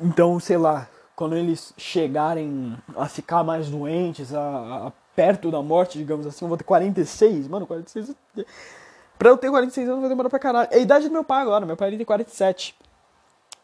Então, 0.00 0.38
sei 0.38 0.56
lá, 0.56 0.88
quando 1.16 1.34
eles 1.34 1.74
chegarem 1.76 2.76
a 2.96 3.08
ficar 3.08 3.42
mais 3.42 3.68
doentes, 3.68 4.32
a, 4.32 4.86
a 4.86 4.92
perto 5.14 5.50
da 5.50 5.60
morte, 5.60 5.98
digamos 5.98 6.24
assim, 6.24 6.44
eu 6.44 6.48
vou 6.48 6.56
ter 6.56 6.64
46. 6.64 7.48
Mano, 7.48 7.66
46. 7.66 8.14
Pra 9.18 9.30
eu 9.30 9.36
ter 9.36 9.50
46 9.50 9.88
anos 9.88 10.00
vai 10.00 10.08
demorar 10.08 10.30
pra 10.30 10.38
caralho. 10.38 10.68
É 10.70 10.76
a 10.76 10.80
idade 10.80 11.08
do 11.08 11.12
meu 11.12 11.24
pai 11.24 11.42
agora, 11.42 11.66
meu 11.66 11.76
pai 11.76 11.88
ele 11.88 11.96
tem 11.96 12.06
47. 12.06 12.76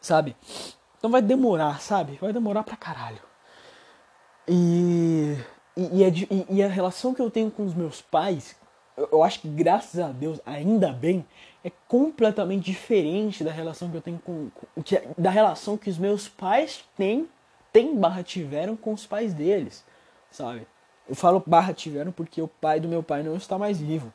Sabe? 0.01 0.35
Então 0.97 1.09
vai 1.09 1.21
demorar, 1.21 1.79
sabe? 1.79 2.17
Vai 2.21 2.33
demorar 2.33 2.63
pra 2.63 2.75
caralho. 2.75 3.21
E. 4.47 5.37
E, 5.77 5.99
e, 5.99 6.05
a, 6.05 6.07
e, 6.07 6.45
e 6.49 6.63
a 6.63 6.69
relação 6.69 7.13
que 7.13 7.21
eu 7.21 7.29
tenho 7.29 7.51
com 7.51 7.65
os 7.65 7.73
meus 7.73 8.01
pais, 8.01 8.55
eu 8.95 9.21
acho 9.21 9.41
que 9.41 9.47
graças 9.49 9.99
a 9.99 10.07
Deus, 10.07 10.39
ainda 10.45 10.93
bem, 10.93 11.25
é 11.65 11.71
completamente 11.87 12.63
diferente 12.63 13.43
da 13.43 13.51
relação 13.51 13.89
que 13.89 13.97
eu 13.97 14.01
tenho 14.01 14.19
com, 14.19 14.49
com 14.51 14.83
que, 14.83 15.01
da 15.17 15.29
relação 15.29 15.77
que 15.77 15.89
os 15.89 15.97
meus 15.97 16.29
pais 16.29 16.85
têm, 16.95 17.27
têm 17.73 17.95
barra 17.95 18.23
tiveram 18.23 18.77
com 18.77 18.93
os 18.93 19.05
pais 19.05 19.33
deles, 19.33 19.83
sabe? 20.31 20.65
Eu 21.09 21.15
falo 21.15 21.43
barra 21.45 21.73
tiveram 21.73 22.11
porque 22.11 22.41
o 22.41 22.47
pai 22.47 22.79
do 22.79 22.87
meu 22.87 23.03
pai 23.03 23.21
não 23.21 23.35
está 23.35 23.57
mais 23.57 23.79
vivo. 23.79 24.13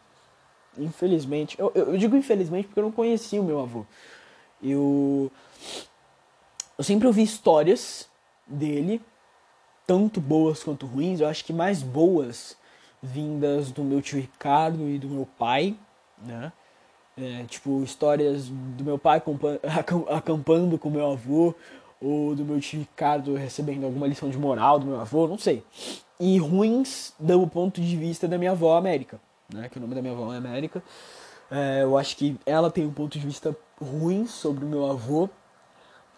Infelizmente, 0.79 1.59
eu, 1.59 1.71
eu 1.75 1.99
digo 1.99 2.17
infelizmente 2.17 2.69
porque 2.69 2.79
eu 2.79 2.85
não 2.85 2.93
conheci 2.93 3.39
o 3.39 3.45
meu 3.45 3.61
avô. 3.61 3.85
Eu 4.63 5.31
eu 6.79 6.85
sempre 6.85 7.07
ouvi 7.07 7.23
histórias 7.23 8.09
dele, 8.47 9.03
tanto 9.91 10.21
boas 10.21 10.63
quanto 10.63 10.87
ruins. 10.87 11.19
Eu 11.19 11.27
acho 11.27 11.45
que 11.45 11.53
mais 11.53 11.83
boas 11.83 12.57
vindas 13.03 13.73
do 13.73 13.83
meu 13.83 14.01
tio 14.01 14.21
Ricardo 14.21 14.89
e 14.89 15.01
do 15.01 15.09
meu 15.09 15.27
pai, 15.37 15.77
né? 16.17 16.53
É, 17.19 17.43
tipo, 17.49 17.83
histórias 17.83 18.47
do 18.49 18.85
meu 18.85 18.97
pai 18.97 19.21
acampando 20.09 20.79
com 20.79 20.89
meu 20.91 21.11
avô, 21.11 21.57
ou 22.01 22.37
do 22.37 22.45
meu 22.45 22.61
tio 22.61 22.79
Ricardo 22.79 23.35
recebendo 23.35 23.85
alguma 23.85 24.07
lição 24.07 24.31
de 24.31 24.39
moral 24.39 24.79
do 24.79 24.87
meu 24.87 25.01
avô, 25.01 25.27
não 25.27 25.37
sei. 25.37 25.65
E 26.21 26.39
ruins 26.39 27.13
do 27.19 27.45
ponto 27.49 27.81
de 27.81 27.97
vista 27.97 28.29
da 28.29 28.39
minha 28.39 28.53
avó 28.53 28.77
América, 28.77 29.21
né? 29.53 29.69
Que 29.69 29.79
o 29.79 29.81
nome 29.81 29.97
da 29.97 30.01
minha 30.01 30.15
avó 30.15 30.33
é 30.33 30.37
América. 30.37 30.85
É, 31.51 31.83
eu 31.83 31.99
acho 31.99 32.17
que 32.17 32.39
ela 32.47 32.71
tem 32.71 32.87
um 32.87 32.93
ponto 32.93 33.19
de 33.19 33.27
vista 33.27 33.57
ruim 33.83 34.25
sobre 34.29 34.65
o 34.65 34.69
meu 34.69 34.89
avô. 34.89 35.29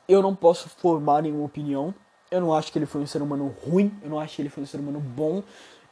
Eu 0.06 0.20
não 0.20 0.34
posso 0.34 0.68
formar 0.68 1.22
nenhuma 1.22 1.46
opinião. 1.46 1.94
Eu 2.32 2.40
não 2.40 2.52
acho 2.52 2.72
que 2.72 2.78
ele 2.78 2.86
foi 2.86 3.00
um 3.00 3.06
ser 3.06 3.22
humano 3.22 3.54
ruim. 3.64 3.96
Eu 4.02 4.10
não 4.10 4.18
acho 4.18 4.34
que 4.34 4.42
ele 4.42 4.48
foi 4.48 4.64
um 4.64 4.66
ser 4.66 4.78
humano 4.78 4.98
bom. 4.98 5.42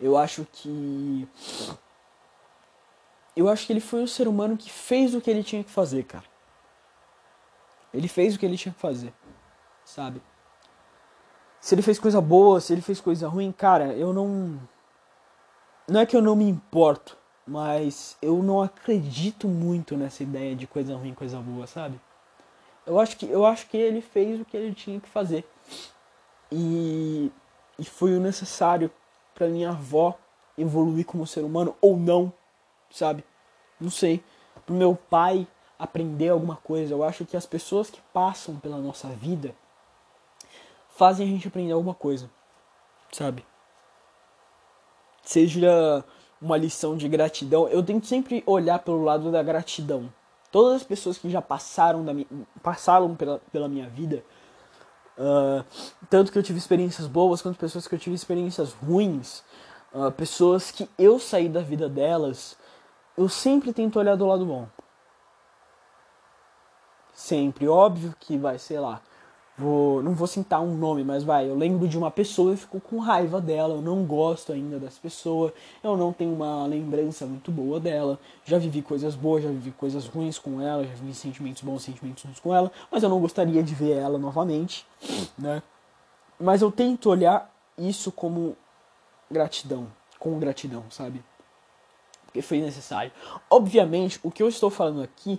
Eu 0.00 0.16
acho 0.16 0.44
que. 0.52 1.28
Eu 3.36 3.48
acho 3.48 3.66
que 3.66 3.72
ele 3.72 3.80
foi 3.80 4.02
um 4.02 4.06
ser 4.06 4.26
humano 4.26 4.56
que 4.56 4.70
fez 4.70 5.14
o 5.14 5.20
que 5.20 5.30
ele 5.30 5.44
tinha 5.44 5.62
que 5.62 5.70
fazer, 5.70 6.02
cara. 6.02 6.24
Ele 7.94 8.08
fez 8.08 8.34
o 8.34 8.38
que 8.38 8.46
ele 8.46 8.56
tinha 8.56 8.72
que 8.72 8.80
fazer 8.80 9.12
sabe? 9.90 10.22
Se 11.60 11.74
ele 11.74 11.82
fez 11.82 11.98
coisa 11.98 12.20
boa, 12.20 12.60
se 12.60 12.72
ele 12.72 12.80
fez 12.80 13.00
coisa 13.00 13.28
ruim, 13.28 13.52
cara, 13.52 13.92
eu 13.92 14.12
não. 14.12 14.58
Não 15.86 16.00
é 16.00 16.06
que 16.06 16.16
eu 16.16 16.22
não 16.22 16.36
me 16.36 16.48
importo, 16.48 17.18
mas 17.46 18.16
eu 18.22 18.42
não 18.42 18.62
acredito 18.62 19.48
muito 19.48 19.96
nessa 19.96 20.22
ideia 20.22 20.54
de 20.54 20.66
coisa 20.66 20.96
ruim, 20.96 21.12
coisa 21.12 21.38
boa, 21.38 21.66
sabe? 21.66 22.00
Eu 22.86 22.98
acho 22.98 23.16
que, 23.16 23.28
eu 23.28 23.44
acho 23.44 23.66
que 23.66 23.76
ele 23.76 24.00
fez 24.00 24.40
o 24.40 24.44
que 24.44 24.56
ele 24.56 24.72
tinha 24.72 25.00
que 25.00 25.08
fazer. 25.08 25.44
E, 26.50 27.30
e 27.78 27.84
foi 27.84 28.16
o 28.16 28.20
necessário 28.20 28.90
para 29.34 29.48
minha 29.48 29.70
avó 29.70 30.18
evoluir 30.58 31.06
como 31.06 31.26
ser 31.26 31.44
humano 31.44 31.74
ou 31.80 31.96
não, 31.96 32.32
sabe? 32.90 33.24
Não 33.80 33.90
sei. 33.90 34.22
Pro 34.66 34.74
meu 34.74 34.94
pai 34.94 35.46
aprender 35.78 36.28
alguma 36.28 36.56
coisa. 36.56 36.92
Eu 36.92 37.02
acho 37.02 37.24
que 37.24 37.36
as 37.36 37.46
pessoas 37.46 37.88
que 37.88 38.00
passam 38.12 38.56
pela 38.56 38.76
nossa 38.78 39.08
vida 39.08 39.54
fazem 40.90 41.26
a 41.26 41.30
gente 41.30 41.48
aprender 41.48 41.72
alguma 41.72 41.94
coisa, 41.94 42.30
sabe? 43.10 43.44
Seja 45.22 46.04
uma 46.40 46.56
lição 46.56 46.96
de 46.96 47.08
gratidão, 47.08 47.68
eu 47.68 47.82
tento 47.82 48.06
sempre 48.06 48.42
olhar 48.46 48.78
pelo 48.78 49.02
lado 49.02 49.30
da 49.30 49.42
gratidão. 49.42 50.12
Todas 50.50 50.76
as 50.76 50.82
pessoas 50.82 51.16
que 51.16 51.30
já 51.30 51.40
passaram, 51.40 52.04
da, 52.04 52.12
passaram 52.62 53.14
pela, 53.14 53.40
pela 53.52 53.68
minha 53.68 53.88
vida, 53.88 54.24
uh, 55.20 55.64
tanto 56.08 56.32
que 56.32 56.38
eu 56.38 56.42
tive 56.42 56.58
experiências 56.58 57.06
boas 57.06 57.42
quanto 57.42 57.58
pessoas 57.58 57.86
que 57.86 57.94
eu 57.94 57.98
tive 57.98 58.16
experiências 58.16 58.72
ruins, 58.72 59.44
uh, 59.92 60.10
pessoas 60.10 60.70
que 60.70 60.88
eu 60.98 61.18
saí 61.18 61.48
da 61.48 61.60
vida 61.60 61.88
delas, 61.88 62.56
eu 63.16 63.28
sempre 63.28 63.72
tento 63.72 63.98
olhar 63.98 64.16
do 64.16 64.26
lado 64.26 64.46
bom. 64.46 64.66
Sempre, 67.12 67.68
óbvio 67.68 68.14
que 68.18 68.38
vai, 68.38 68.58
sei 68.58 68.80
lá, 68.80 69.02
Vou, 69.60 70.02
não 70.02 70.14
vou 70.14 70.26
citar 70.26 70.62
um 70.62 70.74
nome, 70.74 71.04
mas 71.04 71.22
vai, 71.22 71.46
eu 71.46 71.54
lembro 71.54 71.86
de 71.86 71.98
uma 71.98 72.10
pessoa 72.10 72.54
e 72.54 72.56
fico 72.56 72.80
com 72.80 72.98
raiva 72.98 73.42
dela, 73.42 73.74
eu 73.74 73.82
não 73.82 74.04
gosto 74.04 74.54
ainda 74.54 74.78
dessa 74.78 74.98
pessoa, 74.98 75.52
eu 75.84 75.98
não 75.98 76.14
tenho 76.14 76.32
uma 76.32 76.66
lembrança 76.66 77.26
muito 77.26 77.52
boa 77.52 77.78
dela, 77.78 78.18
já 78.42 78.56
vivi 78.56 78.80
coisas 78.80 79.14
boas, 79.14 79.42
já 79.42 79.50
vivi 79.50 79.70
coisas 79.72 80.06
ruins 80.06 80.38
com 80.38 80.62
ela, 80.62 80.82
já 80.82 80.94
vivi 80.94 81.12
sentimentos 81.12 81.62
bons, 81.62 81.82
sentimentos 81.82 82.24
ruins 82.24 82.40
com 82.40 82.54
ela, 82.54 82.72
mas 82.90 83.02
eu 83.02 83.10
não 83.10 83.20
gostaria 83.20 83.62
de 83.62 83.74
ver 83.74 83.98
ela 83.98 84.16
novamente, 84.16 84.86
né? 85.36 85.62
Mas 86.40 86.62
eu 86.62 86.72
tento 86.72 87.10
olhar 87.10 87.54
isso 87.76 88.10
como 88.10 88.56
gratidão, 89.30 89.88
com 90.18 90.38
gratidão, 90.38 90.84
sabe? 90.88 91.22
Porque 92.24 92.40
foi 92.40 92.62
necessário. 92.62 93.12
Obviamente, 93.50 94.18
o 94.22 94.30
que 94.30 94.42
eu 94.42 94.48
estou 94.48 94.70
falando 94.70 95.02
aqui 95.02 95.38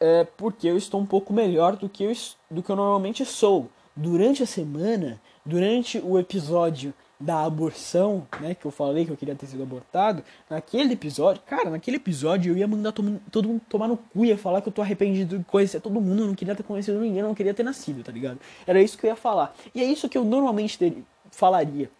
é 0.00 0.24
porque 0.36 0.68
eu 0.68 0.76
estou 0.76 1.00
um 1.00 1.06
pouco 1.06 1.32
melhor 1.32 1.76
do 1.76 1.88
que 1.88 2.04
eu, 2.04 2.12
do 2.50 2.62
que 2.62 2.70
eu 2.70 2.76
normalmente 2.76 3.24
sou. 3.24 3.68
Durante 3.94 4.42
a 4.42 4.46
semana, 4.46 5.20
durante 5.44 5.98
o 5.98 6.18
episódio 6.18 6.92
da 7.18 7.44
aborção, 7.44 8.26
né, 8.40 8.54
que 8.54 8.66
eu 8.66 8.70
falei 8.70 9.06
que 9.06 9.10
eu 9.10 9.16
queria 9.16 9.34
ter 9.34 9.46
sido 9.46 9.62
abortado, 9.62 10.22
naquele 10.50 10.92
episódio, 10.92 11.40
cara, 11.46 11.70
naquele 11.70 11.96
episódio 11.96 12.52
eu 12.52 12.58
ia 12.58 12.68
mandar 12.68 12.92
todo, 12.92 13.20
todo 13.30 13.48
mundo 13.48 13.62
tomar 13.70 13.88
no 13.88 13.96
cu, 13.96 14.26
ia 14.26 14.36
falar 14.36 14.60
que 14.60 14.68
eu 14.68 14.72
tô 14.72 14.82
arrependido 14.82 15.38
de 15.38 15.44
conhecer 15.44 15.80
todo 15.80 15.98
mundo, 15.98 16.22
eu 16.22 16.26
não 16.26 16.34
queria 16.34 16.54
ter 16.54 16.62
conhecido 16.62 17.00
ninguém, 17.00 17.20
eu 17.20 17.26
não 17.26 17.34
queria 17.34 17.54
ter 17.54 17.62
nascido, 17.62 18.04
tá 18.04 18.12
ligado? 18.12 18.38
Era 18.66 18.82
isso 18.82 18.98
que 18.98 19.06
eu 19.06 19.08
ia 19.08 19.16
falar. 19.16 19.54
E 19.74 19.80
é 19.80 19.84
isso 19.84 20.10
que 20.10 20.18
eu 20.18 20.24
normalmente 20.24 21.04
falaria, 21.30 21.90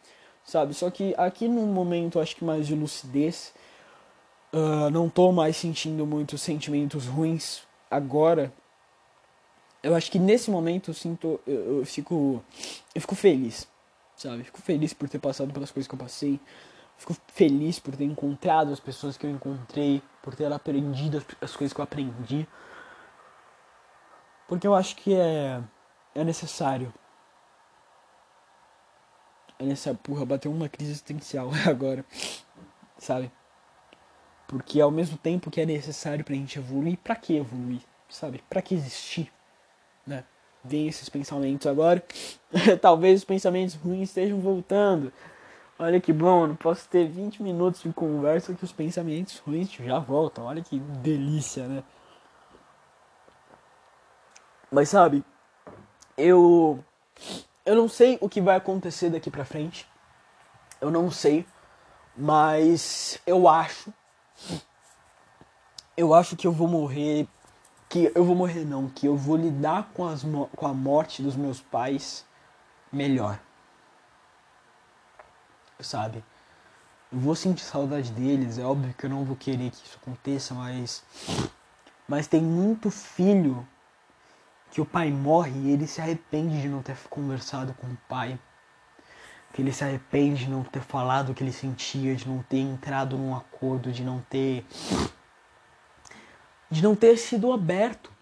sabe? 0.44 0.74
Só 0.74 0.90
que 0.90 1.14
aqui 1.16 1.48
num 1.48 1.66
momento, 1.66 2.20
acho 2.20 2.36
que 2.36 2.44
mais 2.44 2.66
de 2.66 2.74
lucidez, 2.74 3.54
uh, 4.52 4.90
não 4.90 5.08
tô 5.08 5.32
mais 5.32 5.56
sentindo 5.56 6.06
muitos 6.06 6.42
sentimentos 6.42 7.06
ruins 7.06 7.65
agora, 7.90 8.52
eu 9.82 9.94
acho 9.94 10.10
que 10.10 10.18
nesse 10.18 10.50
momento 10.50 10.90
eu 10.90 10.94
sinto, 10.94 11.40
eu, 11.46 11.78
eu, 11.78 11.86
fico, 11.86 12.42
eu 12.94 13.00
fico 13.00 13.14
feliz, 13.14 13.68
sabe? 14.16 14.44
Fico 14.44 14.60
feliz 14.60 14.92
por 14.92 15.08
ter 15.08 15.18
passado 15.18 15.52
pelas 15.52 15.70
coisas 15.70 15.88
que 15.88 15.94
eu 15.94 15.98
passei. 15.98 16.40
Fico 16.96 17.14
feliz 17.28 17.78
por 17.78 17.94
ter 17.94 18.04
encontrado 18.04 18.72
as 18.72 18.80
pessoas 18.80 19.16
que 19.16 19.26
eu 19.26 19.30
encontrei, 19.30 20.02
por 20.22 20.34
ter 20.34 20.50
aprendido 20.50 21.18
as, 21.18 21.24
as 21.42 21.56
coisas 21.56 21.72
que 21.72 21.80
eu 21.80 21.84
aprendi. 21.84 22.48
Porque 24.48 24.66
eu 24.66 24.74
acho 24.74 24.96
que 24.96 25.14
é, 25.14 25.62
é 26.14 26.24
necessário. 26.24 26.92
É 29.58 29.64
necessário, 29.64 29.98
porra, 30.02 30.24
bater 30.24 30.48
uma 30.48 30.68
crise 30.68 30.92
existencial 30.92 31.50
agora, 31.68 32.04
sabe? 32.98 33.30
Porque 34.46 34.80
ao 34.80 34.90
mesmo 34.90 35.18
tempo 35.18 35.50
que 35.50 35.60
é 35.60 35.66
necessário 35.66 36.24
pra 36.24 36.34
gente 36.34 36.58
evoluir, 36.58 36.98
pra 36.98 37.16
que 37.16 37.36
evoluir? 37.36 37.80
Sabe? 38.08 38.42
Pra 38.48 38.62
que 38.62 38.74
existir? 38.74 39.32
Né? 40.06 40.24
Vem 40.64 40.86
esses 40.88 41.08
pensamentos 41.08 41.66
agora. 41.66 42.02
Talvez 42.80 43.20
os 43.20 43.24
pensamentos 43.24 43.74
ruins 43.74 44.08
estejam 44.08 44.40
voltando. 44.40 45.12
Olha 45.78 46.00
que 46.00 46.12
bom, 46.12 46.46
não 46.46 46.56
posso 46.56 46.88
ter 46.88 47.06
20 47.06 47.42
minutos 47.42 47.82
de 47.82 47.92
conversa 47.92 48.54
que 48.54 48.64
os 48.64 48.72
pensamentos 48.72 49.38
ruins 49.38 49.70
já 49.70 49.98
voltam. 49.98 50.44
Olha 50.44 50.62
que 50.62 50.78
delícia, 50.78 51.66
né? 51.66 51.84
Mas 54.70 54.88
sabe, 54.88 55.24
eu 56.16 56.82
eu 57.64 57.74
não 57.74 57.88
sei 57.88 58.16
o 58.20 58.28
que 58.28 58.40
vai 58.40 58.56
acontecer 58.56 59.10
daqui 59.10 59.30
pra 59.30 59.44
frente. 59.44 59.86
Eu 60.80 60.90
não 60.90 61.10
sei, 61.10 61.46
mas 62.16 63.20
eu 63.26 63.48
acho 63.48 63.92
eu 65.96 66.12
acho 66.12 66.36
que 66.36 66.46
eu 66.46 66.52
vou 66.52 66.68
morrer. 66.68 67.26
Que 67.88 68.10
eu 68.14 68.24
vou 68.24 68.34
morrer 68.34 68.64
não, 68.64 68.88
que 68.88 69.06
eu 69.06 69.16
vou 69.16 69.36
lidar 69.36 69.90
com, 69.94 70.04
as, 70.06 70.22
com 70.56 70.66
a 70.66 70.74
morte 70.74 71.22
dos 71.22 71.36
meus 71.36 71.60
pais 71.60 72.26
melhor. 72.92 73.38
Sabe? 75.78 76.24
Eu 77.12 77.20
vou 77.20 77.36
sentir 77.36 77.62
saudade 77.62 78.10
deles, 78.10 78.58
é 78.58 78.64
óbvio 78.64 78.92
que 78.92 79.06
eu 79.06 79.10
não 79.10 79.24
vou 79.24 79.36
querer 79.36 79.70
que 79.70 79.86
isso 79.86 79.98
aconteça, 80.02 80.52
mas. 80.52 81.04
Mas 82.08 82.26
tem 82.26 82.40
muito 82.40 82.90
filho 82.90 83.66
que 84.70 84.80
o 84.80 84.86
pai 84.86 85.10
morre 85.10 85.52
e 85.52 85.70
ele 85.70 85.86
se 85.86 86.00
arrepende 86.00 86.60
de 86.60 86.68
não 86.68 86.82
ter 86.82 86.96
conversado 87.08 87.72
com 87.74 87.86
o 87.86 87.98
pai. 88.08 88.38
Que 89.56 89.62
ele 89.62 89.72
se 89.72 89.82
arrepende 89.82 90.44
de 90.44 90.50
não 90.50 90.62
ter 90.62 90.82
falado 90.82 91.30
o 91.30 91.34
que 91.34 91.42
ele 91.42 91.50
sentia, 91.50 92.14
de 92.14 92.28
não 92.28 92.42
ter 92.42 92.58
entrado 92.58 93.16
num 93.16 93.34
acordo, 93.34 93.90
de 93.90 94.04
não 94.04 94.20
ter 94.20 94.66
de 96.70 96.82
não 96.82 96.94
ter 96.94 97.16
sido 97.16 97.50
aberto, 97.50 98.12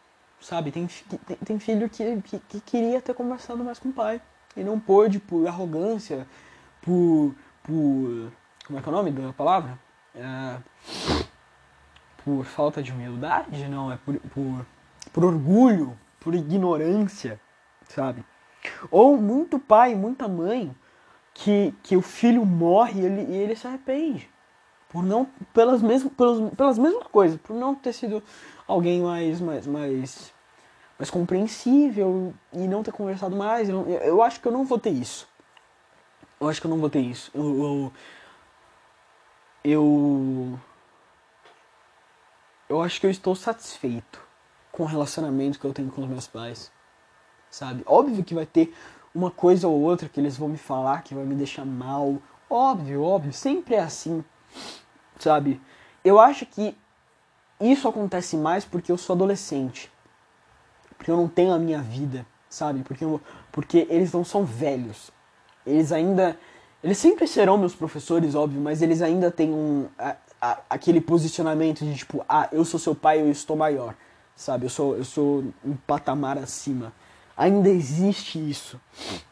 sabe? 0.40 0.70
Tem, 0.70 0.86
tem, 0.86 1.36
tem 1.38 1.58
filho 1.58 1.90
que, 1.90 2.22
que, 2.22 2.38
que, 2.38 2.60
queria 2.60 3.00
ter 3.00 3.14
conversado 3.14 3.64
mais 3.64 3.80
com 3.80 3.88
o 3.88 3.92
pai 3.92 4.22
e 4.56 4.62
não 4.62 4.78
pôde 4.78 5.18
por 5.18 5.44
arrogância, 5.48 6.24
por. 6.80 7.34
por 7.64 8.32
como 8.64 8.78
é 8.78 8.82
que 8.82 8.88
é 8.88 8.92
o 8.92 8.94
nome 8.94 9.10
da 9.10 9.32
palavra? 9.32 9.76
É, 10.14 10.56
por 12.24 12.44
falta 12.44 12.80
de 12.80 12.92
humildade? 12.92 13.66
Não, 13.66 13.90
é 13.90 13.96
por, 13.96 14.14
por, 14.20 14.66
por 15.12 15.24
orgulho, 15.24 15.98
por 16.20 16.32
ignorância, 16.32 17.40
sabe? 17.88 18.24
Ou 18.88 19.16
muito 19.16 19.58
pai, 19.58 19.96
muita 19.96 20.28
mãe 20.28 20.72
que, 21.34 21.74
que 21.82 21.96
o 21.96 22.02
filho 22.02 22.46
morre 22.46 23.00
e 23.02 23.04
ele, 23.04 23.22
e 23.32 23.36
ele 23.36 23.56
se 23.56 23.66
arrepende 23.66 24.30
por 24.88 25.02
não 25.02 25.26
pelas 25.52 25.82
mesmas 25.82 26.12
pelas, 26.12 26.54
pelas 26.54 26.78
mesmas 26.78 27.06
coisas, 27.08 27.40
por 27.40 27.54
não 27.54 27.74
ter 27.74 27.92
sido 27.92 28.22
alguém 28.66 29.02
mais 29.02 29.40
mais 29.40 29.66
mais 29.66 30.32
mais 30.98 31.10
compreensível 31.10 32.32
e 32.52 32.68
não 32.68 32.82
ter 32.82 32.92
conversado 32.92 33.34
mais. 33.36 33.68
Eu, 33.68 33.88
eu 33.88 34.22
acho 34.22 34.40
que 34.40 34.46
eu 34.48 34.52
não 34.52 34.64
vou 34.64 34.78
ter 34.78 34.90
isso. 34.90 35.28
Eu 36.40 36.48
acho 36.48 36.60
que 36.60 36.66
eu 36.66 36.70
não 36.70 36.78
vou 36.78 36.90
ter 36.90 37.00
isso. 37.00 37.30
Eu 37.34 37.44
eu, 37.64 37.92
eu, 39.64 40.60
eu 42.68 42.82
acho 42.82 43.00
que 43.00 43.06
eu 43.06 43.10
estou 43.10 43.34
satisfeito 43.34 44.20
com 44.72 44.84
o 44.84 44.86
relacionamento 44.86 45.58
que 45.58 45.64
eu 45.64 45.72
tenho 45.72 45.90
com 45.90 46.02
os 46.02 46.08
meus 46.08 46.26
pais. 46.26 46.70
sabe? 47.50 47.82
Óbvio 47.86 48.24
que 48.24 48.34
vai 48.34 48.46
ter 48.46 48.74
uma 49.14 49.30
coisa 49.30 49.68
ou 49.68 49.80
outra 49.80 50.08
que 50.08 50.20
eles 50.20 50.36
vão 50.36 50.48
me 50.48 50.58
falar 50.58 51.02
que 51.02 51.14
vai 51.14 51.24
me 51.24 51.34
deixar 51.34 51.64
mal. 51.64 52.18
Óbvio, 52.50 53.02
óbvio, 53.02 53.32
sempre 53.32 53.76
é 53.76 53.80
assim, 53.80 54.24
sabe? 55.18 55.60
Eu 56.04 56.20
acho 56.20 56.44
que 56.44 56.76
isso 57.60 57.88
acontece 57.88 58.36
mais 58.36 58.64
porque 58.64 58.90
eu 58.90 58.98
sou 58.98 59.14
adolescente. 59.14 59.90
Porque 60.96 61.10
eu 61.10 61.16
não 61.16 61.28
tenho 61.28 61.52
a 61.52 61.58
minha 61.58 61.80
vida, 61.80 62.26
sabe? 62.48 62.82
Porque, 62.82 63.04
eu, 63.04 63.20
porque 63.52 63.86
eles 63.88 64.12
não 64.12 64.24
são 64.24 64.44
velhos. 64.44 65.10
Eles 65.66 65.92
ainda. 65.92 66.38
Eles 66.82 66.98
sempre 66.98 67.26
serão 67.26 67.56
meus 67.56 67.74
professores, 67.74 68.34
óbvio, 68.34 68.60
mas 68.60 68.82
eles 68.82 69.00
ainda 69.00 69.30
têm 69.30 69.50
um, 69.50 69.88
a, 69.98 70.16
a, 70.40 70.58
aquele 70.68 71.00
posicionamento 71.00 71.82
de 71.82 71.94
tipo, 71.94 72.22
ah, 72.28 72.46
eu 72.52 72.62
sou 72.62 72.78
seu 72.78 72.94
pai, 72.94 73.22
eu 73.22 73.30
estou 73.30 73.56
maior, 73.56 73.94
sabe? 74.36 74.66
Eu 74.66 74.70
sou, 74.70 74.94
eu 74.94 75.04
sou 75.04 75.44
um 75.64 75.74
patamar 75.86 76.36
acima. 76.36 76.92
Ainda 77.36 77.68
existe 77.68 78.38
isso, 78.38 78.80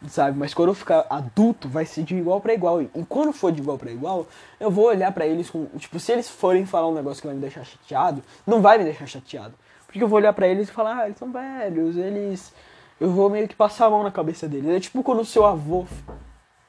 sabe? 0.08 0.36
Mas 0.36 0.52
quando 0.52 0.70
eu 0.70 0.74
ficar 0.74 1.06
adulto, 1.08 1.68
vai 1.68 1.86
ser 1.86 2.02
de 2.02 2.16
igual 2.16 2.40
para 2.40 2.52
igual. 2.52 2.82
E 2.82 2.88
quando 3.08 3.32
for 3.32 3.52
de 3.52 3.60
igual 3.60 3.78
para 3.78 3.92
igual, 3.92 4.26
eu 4.58 4.70
vou 4.70 4.86
olhar 4.86 5.12
para 5.12 5.24
eles 5.24 5.48
com. 5.48 5.66
Tipo, 5.78 6.00
se 6.00 6.10
eles 6.10 6.28
forem 6.28 6.66
falar 6.66 6.88
um 6.88 6.94
negócio 6.94 7.20
que 7.20 7.28
vai 7.28 7.36
me 7.36 7.40
deixar 7.40 7.64
chateado, 7.64 8.22
não 8.44 8.60
vai 8.60 8.76
me 8.76 8.84
deixar 8.84 9.06
chateado. 9.06 9.54
Porque 9.86 10.02
eu 10.02 10.08
vou 10.08 10.18
olhar 10.18 10.32
para 10.32 10.48
eles 10.48 10.68
e 10.68 10.72
falar, 10.72 10.98
ah, 10.98 11.06
eles 11.06 11.18
são 11.18 11.30
velhos, 11.30 11.96
eles. 11.96 12.52
Eu 12.98 13.10
vou 13.10 13.30
meio 13.30 13.46
que 13.46 13.54
passar 13.54 13.86
a 13.86 13.90
mão 13.90 14.02
na 14.02 14.10
cabeça 14.10 14.48
deles. 14.48 14.68
É 14.68 14.80
tipo 14.80 15.02
quando 15.02 15.20
o 15.20 15.24
seu 15.24 15.46
avô 15.46 15.86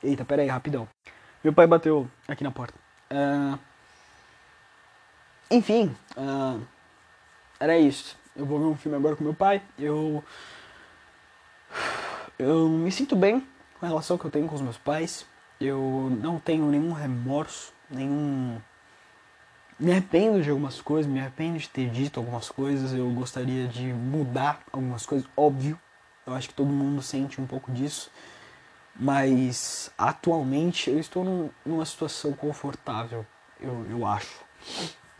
Eita, 0.03 0.25
pera 0.25 0.41
aí, 0.41 0.49
rapidão. 0.49 0.85
Meu 1.41 1.53
pai 1.53 1.65
bateu 1.65 2.09
aqui 2.27 2.43
na 2.43 2.51
porta. 2.51 2.73
Uh... 3.09 3.57
Enfim, 5.49 5.95
uh... 6.17 6.61
era 7.57 7.77
isso. 7.77 8.17
Eu 8.35 8.45
vou 8.45 8.59
ver 8.59 8.65
um 8.65 8.75
filme 8.75 8.97
agora 8.97 9.15
com 9.15 9.23
meu 9.23 9.33
pai. 9.33 9.61
Eu. 9.79 10.21
Eu 12.37 12.67
me 12.67 12.91
sinto 12.91 13.15
bem 13.15 13.41
com 13.79 13.85
a 13.85 13.89
relação 13.89 14.17
que 14.17 14.25
eu 14.25 14.31
tenho 14.31 14.47
com 14.47 14.55
os 14.55 14.61
meus 14.61 14.77
pais. 14.77 15.25
Eu 15.59 16.11
não 16.21 16.39
tenho 16.39 16.65
nenhum 16.65 16.91
remorso, 16.91 17.73
nenhum. 17.89 18.59
Me 19.79 19.91
arrependo 19.91 20.41
de 20.41 20.49
algumas 20.49 20.81
coisas, 20.81 21.11
me 21.11 21.19
arrependo 21.19 21.57
de 21.57 21.69
ter 21.69 21.89
dito 21.89 22.19
algumas 22.19 22.49
coisas. 22.49 22.93
Eu 22.93 23.09
gostaria 23.11 23.67
de 23.67 23.93
mudar 23.93 24.61
algumas 24.71 25.05
coisas, 25.05 25.27
óbvio. 25.37 25.79
Eu 26.25 26.33
acho 26.33 26.49
que 26.49 26.55
todo 26.55 26.67
mundo 26.67 27.01
sente 27.01 27.39
um 27.39 27.45
pouco 27.45 27.71
disso. 27.71 28.09
Mas 28.95 29.91
atualmente 29.97 30.89
eu 30.89 30.99
estou 30.99 31.23
num, 31.23 31.49
numa 31.65 31.85
situação 31.85 32.31
confortável, 32.33 33.25
eu, 33.59 33.85
eu 33.89 34.05
acho. 34.05 34.43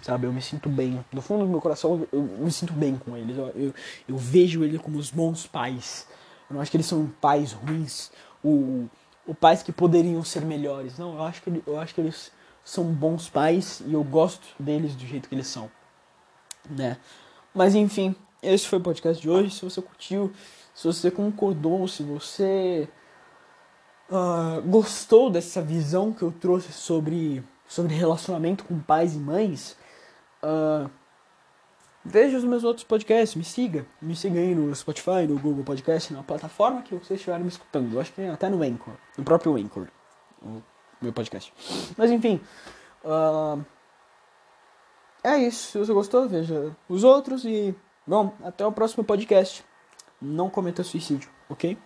Sabe, 0.01 0.27
eu 0.27 0.33
me 0.33 0.41
sinto 0.41 0.67
bem. 0.69 1.03
No 1.11 1.21
fundo 1.21 1.45
do 1.45 1.49
meu 1.49 1.61
coração, 1.61 2.07
eu, 2.11 2.19
eu 2.19 2.21
me 2.21 2.51
sinto 2.51 2.73
bem 2.73 2.97
com 2.97 3.15
eles. 3.15 3.37
Eu, 3.37 3.47
eu, 3.55 3.73
eu, 4.07 4.17
vejo 4.17 4.63
eles 4.63 4.81
como 4.81 4.99
os 4.99 5.09
bons 5.09 5.47
pais. 5.47 6.07
Eu 6.53 6.57
não 6.57 6.61
acho 6.61 6.69
que 6.69 6.77
eles 6.77 6.85
são 6.85 7.07
pais 7.19 7.51
ruins, 7.51 8.11
ou, 8.43 8.87
ou 9.25 9.33
pais 9.33 9.63
que 9.63 9.71
poderiam 9.71 10.23
ser 10.23 10.45
melhores. 10.45 10.99
Não, 10.99 11.15
eu 11.15 11.23
acho, 11.23 11.41
que, 11.41 11.63
eu 11.65 11.79
acho 11.79 11.95
que 11.95 12.01
eles 12.01 12.31
são 12.63 12.83
bons 12.85 13.27
pais 13.27 13.81
e 13.87 13.93
eu 13.93 14.03
gosto 14.03 14.47
deles 14.59 14.95
do 14.95 15.03
jeito 15.03 15.27
que 15.27 15.33
eles 15.33 15.47
são. 15.47 15.71
Né? 16.69 16.97
Mas 17.55 17.73
enfim, 17.73 18.15
esse 18.41 18.67
foi 18.67 18.77
o 18.77 18.81
podcast 18.83 19.19
de 19.19 19.27
hoje. 19.27 19.49
Se 19.49 19.65
você 19.65 19.81
curtiu, 19.81 20.31
se 20.75 20.85
você 20.85 21.09
concordou, 21.09 21.87
se 21.87 22.03
você 22.03 22.87
uh, 24.11 24.61
gostou 24.61 25.31
dessa 25.31 25.59
visão 25.59 26.13
que 26.13 26.21
eu 26.21 26.31
trouxe 26.31 26.71
sobre, 26.71 27.43
sobre 27.67 27.95
relacionamento 27.95 28.63
com 28.63 28.79
pais 28.79 29.15
e 29.15 29.17
mães, 29.17 29.75
uh, 30.43 30.87
veja 32.03 32.37
os 32.37 32.43
meus 32.43 32.63
outros 32.63 32.83
podcasts, 32.83 33.35
me 33.35 33.43
siga. 33.43 33.85
Me 34.01 34.15
siga 34.15 34.39
aí 34.39 34.53
no 34.53 34.73
Spotify, 34.75 35.27
no 35.27 35.39
Google 35.39 35.63
Podcast, 35.63 36.13
na 36.13 36.23
plataforma 36.23 36.81
que 36.81 36.95
vocês 36.95 37.19
estiverem 37.19 37.43
me 37.43 37.49
escutando. 37.49 37.93
Eu 37.93 38.01
acho 38.01 38.11
que 38.13 38.21
até 38.21 38.49
no 38.49 38.61
Anchor, 38.61 38.93
no 39.17 39.23
próprio 39.23 39.55
Anchor, 39.55 39.87
o 40.41 40.61
meu 41.01 41.13
podcast. 41.13 41.53
Mas 41.97 42.11
enfim, 42.11 42.41
uh, 43.03 43.63
é 45.23 45.37
isso. 45.37 45.71
Se 45.71 45.77
você 45.77 45.93
gostou, 45.93 46.27
veja 46.27 46.75
os 46.89 47.03
outros 47.03 47.45
e, 47.45 47.75
bom, 48.05 48.33
até 48.43 48.65
o 48.65 48.71
próximo 48.71 49.03
podcast. 49.03 49.63
Não 50.21 50.49
cometa 50.49 50.83
suicídio, 50.83 51.29
ok? 51.49 51.77